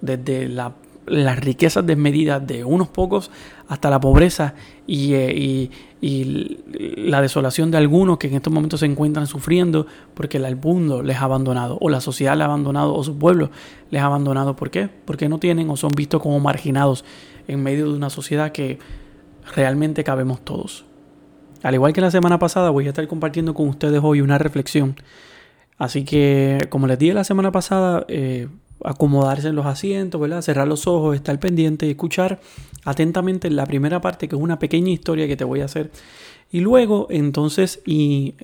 Desde 0.00 0.48
las 0.48 1.38
riquezas 1.38 1.84
desmedidas 1.84 2.46
de 2.46 2.64
unos 2.64 2.88
pocos 2.88 3.30
hasta 3.68 3.90
la 3.90 4.00
pobreza 4.00 4.54
y, 4.86 5.14
eh, 5.14 5.70
y, 6.00 6.58
la 6.96 7.20
desolación 7.20 7.72
de 7.72 7.78
algunos 7.78 8.18
que 8.18 8.28
en 8.28 8.34
estos 8.34 8.52
momentos 8.52 8.80
se 8.80 8.86
encuentran 8.86 9.26
sufriendo 9.26 9.86
porque 10.14 10.36
el 10.36 10.56
mundo 10.56 11.02
les 11.02 11.16
ha 11.16 11.24
abandonado 11.24 11.76
o 11.80 11.90
la 11.90 12.00
sociedad 12.00 12.34
les 12.34 12.42
ha 12.42 12.44
abandonado 12.44 12.94
o 12.94 13.02
su 13.02 13.18
pueblo 13.18 13.50
les 13.90 14.00
ha 14.00 14.06
abandonado. 14.06 14.54
¿Por 14.54 14.70
qué? 14.70 14.88
Porque 15.04 15.28
no 15.28 15.38
tienen 15.38 15.68
o 15.70 15.76
son 15.76 15.90
vistos 15.96 16.22
como 16.22 16.38
marginados 16.38 17.04
en 17.48 17.62
medio 17.62 17.90
de 17.90 17.96
una 17.96 18.10
sociedad 18.10 18.52
que 18.52 18.78
realmente 19.54 20.04
cabemos 20.04 20.44
todos. 20.44 20.84
Al 21.62 21.74
igual 21.74 21.92
que 21.92 22.00
la 22.00 22.10
semana 22.10 22.38
pasada, 22.38 22.70
voy 22.70 22.86
a 22.86 22.90
estar 22.90 23.08
compartiendo 23.08 23.54
con 23.54 23.68
ustedes 23.68 24.00
hoy 24.02 24.20
una 24.20 24.38
reflexión. 24.38 24.94
Así 25.76 26.04
que, 26.04 26.58
como 26.68 26.86
les 26.86 26.98
dije 26.98 27.14
la 27.14 27.24
semana 27.24 27.50
pasada, 27.50 28.04
eh, 28.08 28.48
acomodarse 28.84 29.48
en 29.48 29.56
los 29.56 29.66
asientos, 29.66 30.20
¿verdad? 30.20 30.42
cerrar 30.42 30.68
los 30.68 30.86
ojos, 30.86 31.16
estar 31.16 31.38
pendiente 31.40 31.86
y 31.86 31.90
escuchar 31.90 32.40
atentamente 32.84 33.50
la 33.50 33.66
primera 33.66 34.00
parte, 34.00 34.28
que 34.28 34.36
es 34.36 34.42
una 34.42 34.58
pequeña 34.58 34.90
historia 34.90 35.26
que 35.26 35.36
te 35.36 35.44
voy 35.44 35.60
a 35.60 35.64
hacer. 35.64 35.90
Y 36.52 36.60
luego, 36.60 37.08
entonces, 37.10 37.80
y, 37.84 38.34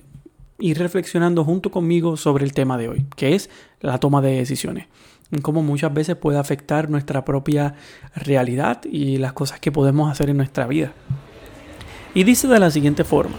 ir 0.59 0.77
reflexionando 0.79 1.43
junto 1.43 1.71
conmigo 1.71 2.17
sobre 2.17 2.45
el 2.45 2.53
tema 2.53 2.77
de 2.77 2.89
hoy, 2.89 3.05
que 3.15 3.35
es 3.35 3.49
la 3.81 3.97
toma 3.99 4.21
de 4.21 4.31
decisiones 4.31 4.87
cómo 5.41 5.63
muchas 5.63 5.93
veces 5.93 6.15
puede 6.15 6.37
afectar 6.37 6.89
nuestra 6.89 7.25
propia 7.25 7.75
realidad 8.15 8.81
y 8.85 9.17
las 9.17 9.33
cosas 9.33 9.59
que 9.59 9.71
podemos 9.71 10.11
hacer 10.11 10.29
en 10.29 10.37
nuestra 10.37 10.67
vida. 10.67 10.93
Y 12.13 12.23
dice 12.23 12.47
de 12.47 12.59
la 12.59 12.71
siguiente 12.71 13.03
forma, 13.03 13.37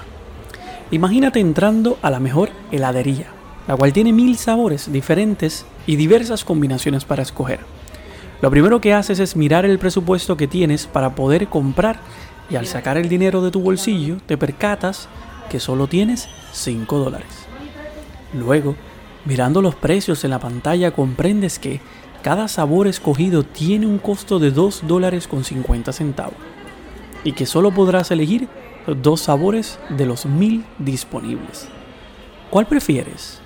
imagínate 0.91 1.41
entrando 1.41 1.99
a 2.03 2.11
la 2.11 2.21
mejor 2.21 2.51
heladería, 2.71 3.27
la 3.67 3.77
cual 3.77 3.93
tiene 3.93 4.13
mil 4.13 4.37
sabores 4.37 4.93
diferentes 4.93 5.65
y 5.87 5.97
diversas 5.97 6.45
combinaciones 6.45 7.05
para 7.05 7.23
escoger. 7.23 7.61
Lo 8.43 8.51
primero 8.51 8.81
que 8.81 8.93
haces 8.93 9.19
es 9.19 9.35
mirar 9.35 9.65
el 9.65 9.79
presupuesto 9.79 10.37
que 10.37 10.47
tienes 10.47 10.87
para 10.87 11.15
poder 11.15 11.49
comprar 11.49 12.01
y 12.51 12.57
al 12.57 12.67
sacar 12.67 12.99
el 12.99 13.09
dinero 13.09 13.43
de 13.43 13.51
tu 13.51 13.61
bolsillo 13.61 14.19
te 14.27 14.37
percatas 14.37 15.09
que 15.49 15.59
solo 15.59 15.87
tienes 15.87 16.29
5 16.53 16.99
dólares. 16.99 17.47
Luego 18.35 18.77
Mirando 19.27 19.61
los 19.61 19.75
precios 19.75 20.23
en 20.23 20.31
la 20.31 20.39
pantalla 20.39 20.93
comprendes 20.93 21.59
que 21.59 21.81
cada 22.23 22.47
sabor 22.47 22.87
escogido 22.87 23.43
tiene 23.43 23.85
un 23.85 23.99
costo 23.99 24.39
de 24.39 24.53
2 24.53 24.85
dólares 24.87 25.27
con 25.27 25.43
50 25.43 25.93
centavos 25.93 26.37
y 27.25 27.33
que 27.33 27.45
solo 27.45 27.73
podrás 27.73 28.13
elegir 28.13 28.49
dos 29.03 29.23
sabores 29.23 29.81
de 29.89 30.07
los 30.07 30.27
mil 30.27 30.65
disponibles. 30.79 31.67
¿Cuál 32.51 32.67
prefieres? 32.67 33.41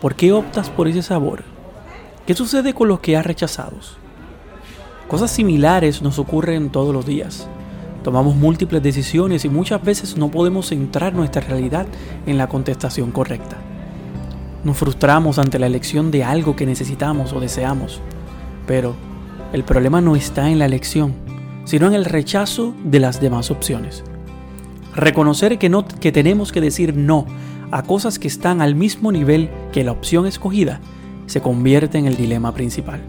¿Por 0.00 0.14
qué 0.14 0.32
optas 0.32 0.70
por 0.70 0.88
ese 0.88 1.02
sabor? 1.02 1.44
¿Qué 2.26 2.32
sucede 2.32 2.72
con 2.72 2.88
los 2.88 3.00
que 3.00 3.18
has 3.18 3.26
rechazado? 3.26 3.76
Cosas 5.06 5.30
similares 5.30 6.00
nos 6.00 6.18
ocurren 6.18 6.70
todos 6.70 6.94
los 6.94 7.04
días. 7.04 7.46
Tomamos 8.02 8.36
múltiples 8.36 8.82
decisiones 8.82 9.44
y 9.44 9.50
muchas 9.50 9.82
veces 9.84 10.16
no 10.16 10.30
podemos 10.30 10.68
centrar 10.68 11.12
nuestra 11.12 11.42
realidad 11.42 11.86
en 12.24 12.38
la 12.38 12.48
contestación 12.48 13.10
correcta. 13.10 13.58
Nos 14.64 14.76
frustramos 14.76 15.38
ante 15.38 15.58
la 15.58 15.66
elección 15.66 16.10
de 16.10 16.24
algo 16.24 16.56
que 16.56 16.66
necesitamos 16.66 17.32
o 17.32 17.40
deseamos. 17.40 18.00
Pero 18.66 18.94
el 19.52 19.64
problema 19.64 20.00
no 20.00 20.16
está 20.16 20.50
en 20.50 20.58
la 20.58 20.66
elección, 20.66 21.14
sino 21.64 21.86
en 21.86 21.94
el 21.94 22.04
rechazo 22.04 22.74
de 22.84 23.00
las 23.00 23.20
demás 23.20 23.50
opciones. 23.50 24.04
Reconocer 24.94 25.58
que, 25.58 25.68
no, 25.68 25.86
que 25.86 26.12
tenemos 26.12 26.52
que 26.52 26.60
decir 26.60 26.94
no 26.94 27.26
a 27.70 27.82
cosas 27.82 28.18
que 28.18 28.28
están 28.28 28.60
al 28.60 28.74
mismo 28.74 29.12
nivel 29.12 29.50
que 29.72 29.84
la 29.84 29.92
opción 29.92 30.26
escogida, 30.26 30.80
se 31.26 31.40
convierte 31.40 31.98
en 31.98 32.06
el 32.06 32.16
dilema 32.16 32.52
principal. 32.52 33.00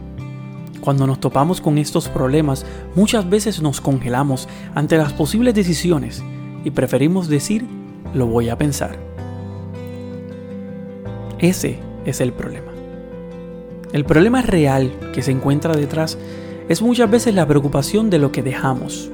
Cuando 0.80 1.08
nos 1.08 1.20
topamos 1.20 1.62
con 1.62 1.78
estos 1.78 2.08
problemas, 2.08 2.66
muchas 2.96 3.30
veces 3.30 3.62
nos 3.62 3.82
congelamos 3.82 4.48
ante 4.76 4.98
las 4.98 5.14
posibles 5.14 5.56
decisiones 5.56 6.24
y 6.64 6.72
preferimos 6.72 7.28
decir, 7.28 7.66
lo 8.14 8.28
voy 8.28 8.50
a 8.50 8.58
pensar. 8.58 9.11
Ese 11.42 11.80
es 12.06 12.22
el 12.22 12.32
problema. 12.32 12.72
El 13.92 14.06
problema 14.06 14.42
real 14.42 14.92
que 15.14 15.22
se 15.22 15.32
encuentra 15.32 15.76
detrás 15.76 16.18
es 16.70 16.82
muchas 16.82 17.12
veces 17.12 17.36
la 17.36 17.46
preocupación 17.46 18.10
de 18.10 18.20
lo 18.20 18.32
que 18.32 18.44
dejamos. 18.44 19.10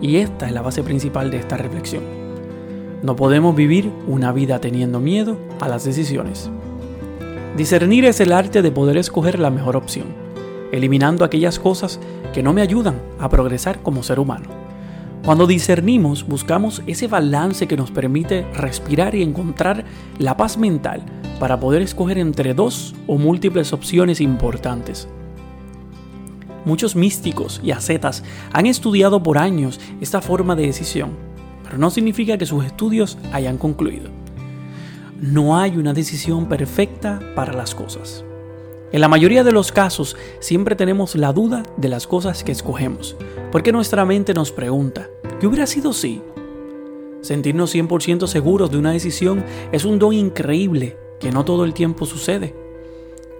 Y 0.00 0.16
esta 0.16 0.46
es 0.46 0.52
la 0.52 0.62
base 0.62 0.82
principal 0.82 1.30
de 1.30 1.36
esta 1.36 1.56
reflexión. 1.56 2.02
No 3.02 3.14
podemos 3.14 3.54
vivir 3.54 3.92
una 4.08 4.32
vida 4.32 4.60
teniendo 4.60 4.98
miedo 4.98 5.36
a 5.60 5.68
las 5.68 5.84
decisiones. 5.84 6.50
Discernir 7.56 8.04
es 8.06 8.20
el 8.20 8.32
arte 8.32 8.62
de 8.62 8.72
poder 8.72 8.96
escoger 8.96 9.38
la 9.38 9.50
mejor 9.50 9.76
opción 9.76 10.30
eliminando 10.72 11.24
aquellas 11.24 11.58
cosas 11.58 12.00
que 12.32 12.42
no 12.42 12.52
me 12.52 12.62
ayudan 12.62 13.00
a 13.18 13.28
progresar 13.28 13.80
como 13.82 14.02
ser 14.02 14.18
humano. 14.18 14.48
Cuando 15.24 15.46
discernimos, 15.46 16.26
buscamos 16.26 16.82
ese 16.86 17.06
balance 17.06 17.68
que 17.68 17.76
nos 17.76 17.90
permite 17.90 18.46
respirar 18.54 19.14
y 19.14 19.22
encontrar 19.22 19.84
la 20.18 20.36
paz 20.36 20.56
mental 20.56 21.02
para 21.40 21.58
poder 21.58 21.82
escoger 21.82 22.18
entre 22.18 22.54
dos 22.54 22.94
o 23.08 23.16
múltiples 23.18 23.72
opciones 23.72 24.20
importantes. 24.20 25.08
Muchos 26.66 26.94
místicos 26.94 27.60
y 27.64 27.70
ascetas 27.70 28.22
han 28.52 28.66
estudiado 28.66 29.22
por 29.22 29.38
años 29.38 29.80
esta 30.00 30.20
forma 30.20 30.54
de 30.54 30.66
decisión, 30.66 31.12
pero 31.64 31.78
no 31.78 31.90
significa 31.90 32.36
que 32.36 32.44
sus 32.44 32.64
estudios 32.64 33.16
hayan 33.32 33.56
concluido. 33.56 34.10
No 35.18 35.58
hay 35.58 35.78
una 35.78 35.94
decisión 35.94 36.46
perfecta 36.46 37.20
para 37.34 37.54
las 37.54 37.74
cosas. 37.74 38.22
En 38.92 39.00
la 39.00 39.08
mayoría 39.08 39.42
de 39.42 39.52
los 39.52 39.72
casos 39.72 40.16
siempre 40.40 40.76
tenemos 40.76 41.14
la 41.14 41.32
duda 41.32 41.62
de 41.78 41.88
las 41.88 42.06
cosas 42.06 42.44
que 42.44 42.52
escogemos, 42.52 43.16
porque 43.50 43.72
nuestra 43.72 44.04
mente 44.04 44.34
nos 44.34 44.52
pregunta, 44.52 45.08
¿qué 45.40 45.46
hubiera 45.46 45.66
sido 45.66 45.94
si? 45.94 46.20
Sentirnos 47.22 47.74
100% 47.74 48.26
seguros 48.26 48.70
de 48.70 48.78
una 48.78 48.92
decisión 48.92 49.42
es 49.72 49.84
un 49.84 49.98
don 49.98 50.12
increíble 50.12 50.96
que 51.20 51.30
no 51.30 51.44
todo 51.44 51.64
el 51.64 51.74
tiempo 51.74 52.06
sucede. 52.06 52.54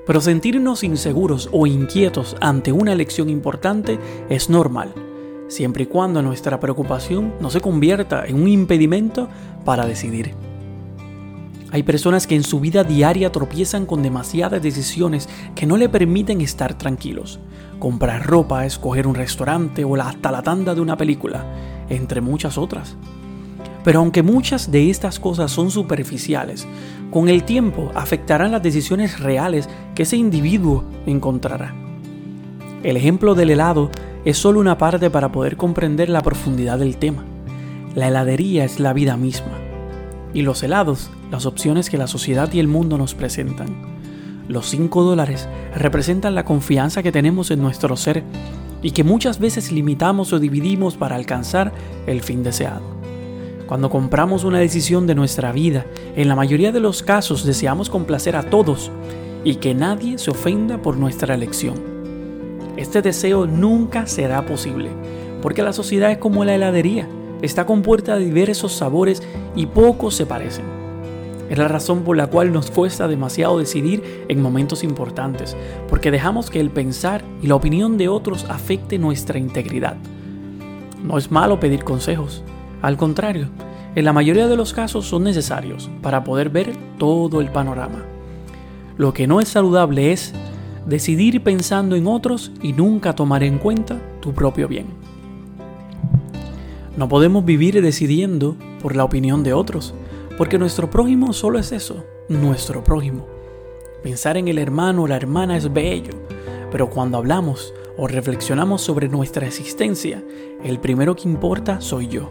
Pero 0.07 0.21
sentirnos 0.21 0.85
inseguros 0.85 1.49
o 1.53 1.66
inquietos 1.66 2.37
ante 2.40 2.73
una 2.73 2.93
elección 2.93 3.29
importante 3.29 3.99
es 4.29 4.51
normal, 4.51 4.93
siempre 5.49 5.85
y 5.85 5.87
cuando 5.87 6.23
nuestra 6.23 6.61
preocupación 6.61 7.35
no 7.40 7.51
se 7.51 7.61
convierta 7.61 8.25
en 8.27 8.40
un 8.40 8.49
impedimento 8.49 9.29
para 9.64 9.87
decidir. 9.87 10.35
Hay 11.73 11.85
personas 11.85 12.27
que 12.27 12.35
en 12.35 12.43
su 12.43 12.59
vida 12.59 12.83
diaria 12.83 13.31
tropiezan 13.31 13.87
con 13.87 14.03
demasiadas 14.03 14.61
decisiones 14.61 15.29
que 15.55 15.66
no 15.66 15.77
le 15.77 15.88
permiten 15.88 16.40
estar 16.40 16.77
tranquilos. 16.77 17.38
Comprar 17.79 18.27
ropa, 18.27 18.66
escoger 18.66 19.07
un 19.07 19.14
restaurante 19.14 19.85
o 19.85 19.95
hasta 19.97 20.33
la 20.33 20.43
tanda 20.43 20.75
de 20.75 20.81
una 20.81 20.97
película, 20.97 21.45
entre 21.88 22.21
muchas 22.21 22.59
otras. 22.59 22.97
Pero 23.85 24.01
aunque 24.01 24.23
muchas 24.23 24.71
de 24.71 24.90
estas 24.90 25.19
cosas 25.19 25.51
son 25.51 25.71
superficiales, 25.71 26.66
con 27.11 27.29
el 27.29 27.45
tiempo 27.45 27.90
afectarán 27.95 28.53
las 28.53 28.62
decisiones 28.62 29.21
reales 29.21 29.69
que 29.95 30.03
ese 30.03 30.16
individuo 30.16 30.85
encontrará. 31.07 31.75
El 32.83 32.97
ejemplo 32.97 33.35
del 33.35 33.51
helado 33.51 33.90
es 34.25 34.38
solo 34.38 34.61
una 34.61 34.79
parte 34.79 35.11
para 35.11 35.33
poder 35.33 35.57
comprender 35.57 36.09
la 36.09 36.23
profundidad 36.23 36.79
del 36.79 36.97
tema. 36.97 37.25
La 37.95 38.09
heladería 38.09 38.64
es 38.64 38.81
la 38.81 38.93
vida 38.93 39.16
misma 39.16 39.59
y 40.33 40.43
los 40.43 40.62
helados, 40.62 41.11
las 41.31 41.47
opciones 41.47 41.90
que 41.90 41.99
la 41.99 42.07
sociedad 42.07 42.53
y 42.53 42.61
el 42.61 42.69
mundo 42.69 42.99
nos 42.99 43.14
presentan. 43.14 43.69
Los 44.49 44.69
5 44.69 45.03
dólares 45.03 45.49
representan 45.75 46.35
la 46.35 46.45
confianza 46.45 47.03
que 47.03 47.12
tenemos 47.12 47.51
en 47.51 47.61
nuestro 47.61 47.97
ser 47.97 48.25
y 48.83 48.93
que 48.93 49.05
muchas 49.05 49.38
veces 49.38 49.73
limitamos 49.73 50.33
o 50.33 50.38
dividimos 50.38 50.97
para 50.97 51.16
alcanzar 51.16 51.73
el 52.07 52.23
fin 52.23 52.43
deseado. 52.43 53.00
Cuando 53.71 53.89
compramos 53.89 54.43
una 54.43 54.59
decisión 54.59 55.07
de 55.07 55.15
nuestra 55.15 55.53
vida, 55.53 55.87
en 56.17 56.27
la 56.27 56.35
mayoría 56.35 56.73
de 56.73 56.81
los 56.81 57.05
casos 57.05 57.45
deseamos 57.45 57.89
complacer 57.89 58.35
a 58.35 58.43
todos 58.43 58.91
y 59.45 59.55
que 59.55 59.77
nadie 59.77 60.19
se 60.19 60.33
ofenda 60.33 60.83
por 60.83 60.97
nuestra 60.97 61.37
elección. 61.37 61.77
Este 62.77 63.01
deseo 63.01 63.47
nunca 63.47 64.09
será 64.09 64.45
posible, 64.45 64.91
porque 65.41 65.63
la 65.63 65.73
sociedad 65.73 66.11
es 66.11 66.19
como 66.19 66.45
la 66.45 66.57
heladería 66.57 67.07
está 67.43 67.65
compuesta 67.65 68.17
de 68.17 68.25
diversos 68.25 68.73
sabores 68.73 69.23
y 69.55 69.67
pocos 69.67 70.17
se 70.17 70.27
parecen. 70.27 70.65
Es 71.49 71.57
la 71.57 71.69
razón 71.69 72.03
por 72.03 72.17
la 72.17 72.27
cual 72.27 72.53
nos 72.53 72.73
cuesta 72.73 73.07
demasiado 73.07 73.61
decidir 73.61 74.25
en 74.27 74.43
momentos 74.43 74.83
importantes, 74.83 75.57
porque 75.89 76.11
dejamos 76.11 76.51
que 76.51 76.59
el 76.59 76.71
pensar 76.71 77.23
y 77.41 77.47
la 77.47 77.55
opinión 77.55 77.99
de 77.99 78.09
otros 78.09 78.47
afecte 78.49 78.99
nuestra 78.99 79.39
integridad. 79.39 79.97
No 81.05 81.19
es 81.19 81.31
malo 81.31 81.61
pedir 81.61 81.85
consejos, 81.85 82.43
al 82.83 82.97
contrario, 82.97 83.49
en 83.95 84.05
la 84.05 84.12
mayoría 84.12 84.47
de 84.47 84.57
los 84.57 84.73
casos 84.73 85.07
son 85.07 85.25
necesarios 85.25 85.90
para 86.01 86.25
poder 86.25 86.49
ver 86.49 86.73
todo 86.99 87.40
el 87.40 87.51
panorama. 87.51 88.05
Lo 88.97 89.12
que 89.12 89.27
no 89.27 89.40
es 89.40 89.49
saludable 89.49 90.12
es 90.12 90.33
decidir 90.87 91.43
pensando 91.43 91.97
en 91.97 92.07
otros 92.07 92.53
y 92.62 92.73
nunca 92.73 93.14
tomar 93.14 93.43
en 93.43 93.59
cuenta 93.59 93.99
tu 94.21 94.33
propio 94.33 94.69
bien. 94.69 94.87
No 96.97 97.09
podemos 97.09 97.45
vivir 97.45 97.81
decidiendo 97.83 98.57
por 98.83 98.97
la 98.97 99.05
opinión 99.05 99.43
de 99.43 99.55
otros, 99.55 99.95
porque 100.37 100.59
nuestro 100.59 100.90
prójimo 100.90 101.33
solo 101.33 101.59
es 101.59 101.73
eso, 101.73 102.05
nuestro 102.29 102.85
prójimo. 102.85 103.27
Pensar 104.03 104.37
en 104.37 104.49
el 104.49 104.59
hermano 104.59 105.03
o 105.03 105.07
la 105.07 105.16
hermana 105.16 105.57
es 105.57 105.73
bello, 105.73 106.14
pero 106.71 106.88
cuando 106.90 107.19
hablamos 107.19 107.75
o 107.97 108.07
reflexionamos 108.07 108.83
sobre 108.83 109.09
nuestra 109.09 109.47
existencia, 109.47 110.23
el 110.64 110.79
primero 110.79 111.16
que 111.16 111.29
importa 111.29 111.81
soy 111.81 112.09
yo. 112.09 112.29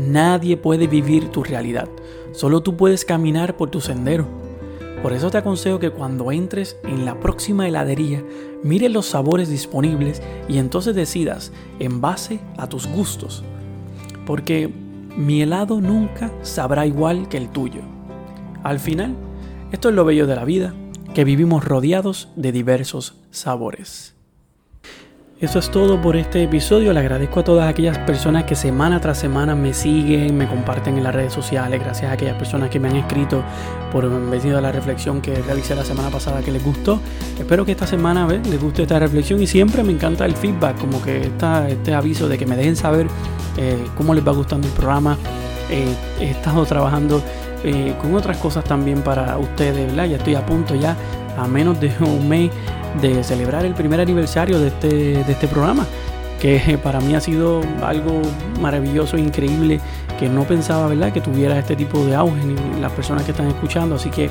Nadie 0.00 0.56
puede 0.56 0.86
vivir 0.86 1.28
tu 1.28 1.44
realidad, 1.44 1.88
solo 2.32 2.62
tú 2.62 2.74
puedes 2.74 3.04
caminar 3.04 3.58
por 3.58 3.70
tu 3.70 3.82
sendero. 3.82 4.26
Por 5.02 5.12
eso 5.12 5.30
te 5.30 5.36
aconsejo 5.36 5.78
que 5.78 5.90
cuando 5.90 6.32
entres 6.32 6.78
en 6.84 7.04
la 7.04 7.20
próxima 7.20 7.68
heladería, 7.68 8.24
mires 8.62 8.90
los 8.90 9.06
sabores 9.06 9.50
disponibles 9.50 10.22
y 10.48 10.56
entonces 10.56 10.94
decidas 10.94 11.52
en 11.78 12.00
base 12.00 12.40
a 12.56 12.66
tus 12.66 12.86
gustos. 12.86 13.44
Porque 14.24 14.72
mi 15.16 15.42
helado 15.42 15.82
nunca 15.82 16.32
sabrá 16.40 16.86
igual 16.86 17.28
que 17.28 17.36
el 17.36 17.50
tuyo. 17.50 17.82
Al 18.62 18.80
final, 18.80 19.14
esto 19.70 19.90
es 19.90 19.94
lo 19.94 20.06
bello 20.06 20.26
de 20.26 20.36
la 20.36 20.46
vida, 20.46 20.74
que 21.14 21.24
vivimos 21.24 21.62
rodeados 21.62 22.28
de 22.36 22.52
diversos 22.52 23.16
sabores. 23.30 24.14
Eso 25.40 25.58
es 25.58 25.70
todo 25.70 25.98
por 25.98 26.16
este 26.16 26.42
episodio. 26.42 26.92
Le 26.92 27.00
agradezco 27.00 27.40
a 27.40 27.44
todas 27.44 27.66
aquellas 27.66 27.96
personas 27.96 28.44
que 28.44 28.54
semana 28.54 29.00
tras 29.00 29.16
semana 29.16 29.54
me 29.54 29.72
siguen, 29.72 30.36
me 30.36 30.46
comparten 30.46 30.98
en 30.98 31.04
las 31.04 31.14
redes 31.14 31.32
sociales. 31.32 31.80
Gracias 31.80 32.10
a 32.10 32.12
aquellas 32.12 32.36
personas 32.36 32.68
que 32.68 32.78
me 32.78 32.88
han 32.88 32.96
escrito 32.96 33.42
por 33.90 34.06
venido 34.28 34.58
a 34.58 34.60
la 34.60 34.70
reflexión 34.70 35.22
que 35.22 35.34
realicé 35.36 35.74
la 35.74 35.82
semana 35.82 36.10
pasada 36.10 36.42
que 36.42 36.52
les 36.52 36.62
gustó. 36.62 37.00
Espero 37.38 37.64
que 37.64 37.72
esta 37.72 37.86
semana 37.86 38.28
les 38.28 38.60
guste 38.60 38.82
esta 38.82 38.98
reflexión 38.98 39.42
y 39.42 39.46
siempre 39.46 39.82
me 39.82 39.92
encanta 39.92 40.26
el 40.26 40.36
feedback, 40.36 40.78
como 40.78 41.00
que 41.00 41.22
esta, 41.22 41.70
este 41.70 41.94
aviso 41.94 42.28
de 42.28 42.36
que 42.36 42.44
me 42.44 42.54
dejen 42.54 42.76
saber 42.76 43.06
eh, 43.56 43.82
cómo 43.96 44.12
les 44.12 44.26
va 44.26 44.32
gustando 44.32 44.68
el 44.68 44.74
programa. 44.74 45.16
Eh, 45.70 45.86
he 46.20 46.32
estado 46.32 46.66
trabajando 46.66 47.22
eh, 47.64 47.94
con 47.98 48.14
otras 48.14 48.36
cosas 48.36 48.62
también 48.64 49.00
para 49.00 49.38
ustedes, 49.38 49.86
¿verdad? 49.86 50.04
Ya 50.04 50.16
estoy 50.18 50.34
a 50.34 50.44
punto 50.44 50.74
ya, 50.74 50.94
a 51.38 51.46
menos 51.46 51.80
de 51.80 51.90
un 52.00 52.28
mes 52.28 52.50
de 53.00 53.22
celebrar 53.24 53.64
el 53.64 53.74
primer 53.74 54.00
aniversario 54.00 54.58
de 54.58 54.68
este, 54.68 54.88
de 55.24 55.32
este 55.32 55.48
programa, 55.48 55.86
que 56.40 56.78
para 56.82 57.00
mí 57.00 57.14
ha 57.14 57.20
sido 57.20 57.60
algo 57.82 58.22
maravilloso, 58.60 59.16
increíble, 59.16 59.80
que 60.18 60.28
no 60.28 60.44
pensaba, 60.44 60.86
¿verdad?, 60.86 61.12
que 61.12 61.20
tuviera 61.20 61.58
este 61.58 61.76
tipo 61.76 62.04
de 62.04 62.14
auge 62.14 62.44
ni 62.44 62.80
las 62.80 62.92
personas 62.92 63.24
que 63.24 63.30
están 63.30 63.46
escuchando. 63.46 63.96
Así 63.96 64.10
que 64.10 64.30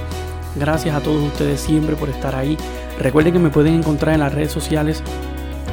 gracias 0.55 0.95
a 0.95 1.01
todos 1.01 1.23
ustedes 1.23 1.59
siempre 1.59 1.95
por 1.95 2.09
estar 2.09 2.35
ahí. 2.35 2.57
Recuerden 2.99 3.33
que 3.33 3.39
me 3.39 3.49
pueden 3.49 3.75
encontrar 3.75 4.13
en 4.13 4.21
las 4.21 4.33
redes 4.33 4.51
sociales 4.51 5.01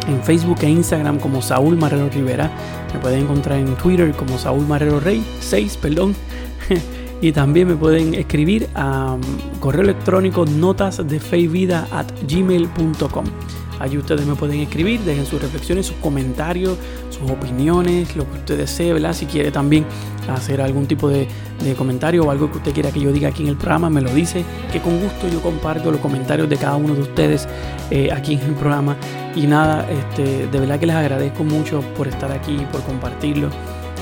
en 0.09 0.22
Facebook 0.22 0.59
e 0.62 0.70
Instagram 0.70 1.18
como 1.18 1.42
Saúl 1.42 1.77
Marrero 1.77 2.09
Rivera. 2.09 2.51
Me 2.94 3.01
pueden 3.01 3.22
encontrar 3.22 3.59
en 3.59 3.75
Twitter 3.77 4.12
como 4.12 4.38
Saúl 4.38 4.66
Marrero 4.66 5.01
Rey 5.01 5.25
6, 5.40 5.77
perdón. 5.79 6.14
y 7.21 7.33
también 7.33 7.69
me 7.69 7.77
pueden 7.77 8.15
escribir 8.15 8.69
a 8.75 9.15
um, 9.15 9.21
correo 9.61 9.83
electrónico 9.83 10.45
notasdefeivida 10.45 11.89
at 11.91 12.07
gmail.com. 12.29 13.25
Allí 13.79 13.99
ustedes 13.99 14.27
me 14.27 14.35
pueden 14.35 14.61
escribir, 14.61 15.01
dejen 15.01 15.27
sus 15.27 15.41
reflexiones, 15.41 15.87
sus 15.87 15.97
comentarios, 15.97 16.79
sus 17.11 17.31
opiniones, 17.31 18.17
lo 18.17 18.25
que 18.31 18.39
usted 18.39 18.57
desee, 18.57 18.93
¿verdad? 18.95 19.13
Si 19.13 19.27
quiere 19.27 19.51
también 19.51 19.85
hacer 20.29 20.63
algún 20.63 20.87
tipo 20.87 21.09
de, 21.09 21.29
comentario 21.77 22.25
o 22.25 22.31
algo 22.31 22.51
que 22.51 22.59
usted 22.59 22.73
quiera 22.73 22.91
que 22.91 23.01
yo 23.01 23.13
diga 23.13 23.29
aquí 23.29 23.43
en 23.43 23.51
el 23.51 23.57
programa, 23.57 23.91
me 23.91 24.01
lo 24.01 24.11
dice, 24.11 24.45
que 24.73 24.81
con 24.81 24.99
gusto 25.01 25.29
yo 25.29 25.43
comparto 25.43 25.91
los 25.91 26.01
comentarios 26.01 26.49
de 26.49 26.57
cada 26.57 26.77
uno 26.77 26.95
de 26.95 27.03
ustedes 27.03 27.47
eh, 27.91 28.11
aquí 28.13 28.35
en 28.35 28.41
el 28.41 28.55
programa. 28.55 28.97
Y 29.35 29.47
nada, 29.47 29.87
este, 29.91 30.47
de 30.47 30.61
verdad 30.61 30.81
que 30.81 30.87
les 30.87 30.97
agradezco 30.97 31.45
mucho 31.45 31.83
por 31.97 32.09
estar 32.09 32.33
aquí, 32.33 32.57
por 32.73 32.83
compartirlo 32.83 33.51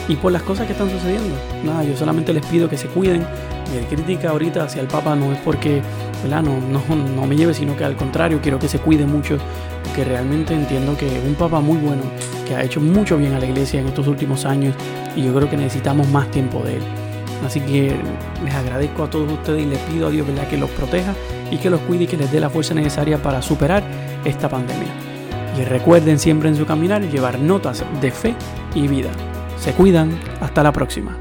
y 0.08 0.16
por 0.16 0.32
las 0.32 0.42
cosas 0.42 0.66
que 0.66 0.72
están 0.72 0.90
sucediendo. 0.90 1.34
Nada, 1.64 1.82
yo 1.84 1.96
solamente 1.96 2.32
les 2.32 2.44
pido 2.46 2.68
que 2.68 2.76
se 2.76 2.88
cuiden. 2.88 3.24
Mi 3.72 3.84
crítica 3.86 4.30
ahorita 4.30 4.64
hacia 4.64 4.82
el 4.82 4.88
Papa 4.88 5.16
no 5.16 5.32
es 5.32 5.38
porque 5.38 5.82
No, 6.28 6.42
no, 6.42 7.26
me 7.26 7.36
lleve, 7.36 7.54
sino 7.54 7.76
que 7.76 7.84
al 7.84 7.96
contrario, 7.96 8.40
quiero 8.42 8.58
que 8.58 8.68
se 8.68 8.78
cuide 8.78 9.06
mucho, 9.06 9.36
que 9.94 10.04
realmente 10.04 10.54
entiendo 10.54 10.96
que 10.96 11.06
un 11.26 11.34
Papa 11.34 11.60
muy 11.60 11.78
bueno, 11.78 12.02
que 12.46 12.54
ha 12.54 12.62
hecho 12.62 12.80
mucho 12.80 13.16
bien 13.16 13.34
a 13.34 13.38
la 13.38 13.46
iglesia 13.46 13.80
en 13.80 13.88
estos 13.88 14.06
últimos 14.06 14.44
años 14.44 14.74
y 15.16 15.22
yo 15.22 15.34
creo 15.34 15.50
que 15.50 15.56
necesitamos 15.56 16.08
más 16.08 16.30
tiempo 16.30 16.62
de 16.62 16.76
él. 16.76 16.82
Así 17.44 17.60
que 17.60 17.94
les 18.42 18.54
agradezco 18.54 19.04
a 19.04 19.10
todos 19.10 19.30
ustedes 19.30 19.62
y 19.62 19.66
les 19.66 19.78
pido 19.80 20.06
a 20.06 20.10
Dios 20.10 20.26
¿verdad? 20.26 20.48
que 20.48 20.56
los 20.56 20.70
proteja 20.70 21.14
y 21.50 21.58
que 21.58 21.68
los 21.68 21.80
cuide 21.80 22.04
y 22.04 22.06
que 22.06 22.16
les 22.16 22.32
dé 22.32 22.40
la 22.40 22.48
fuerza 22.48 22.74
necesaria 22.74 23.22
para 23.22 23.42
superar 23.42 23.82
esta 24.24 24.48
pandemia. 24.48 24.88
Y 25.58 25.64
recuerden 25.64 26.18
siempre 26.18 26.48
en 26.48 26.56
su 26.56 26.64
caminar 26.64 27.02
llevar 27.02 27.38
notas 27.38 27.84
de 28.00 28.10
fe 28.10 28.34
y 28.74 28.88
vida. 28.88 29.10
Se 29.64 29.72
cuidan, 29.72 30.10
hasta 30.42 30.62
la 30.62 30.72
próxima. 30.72 31.16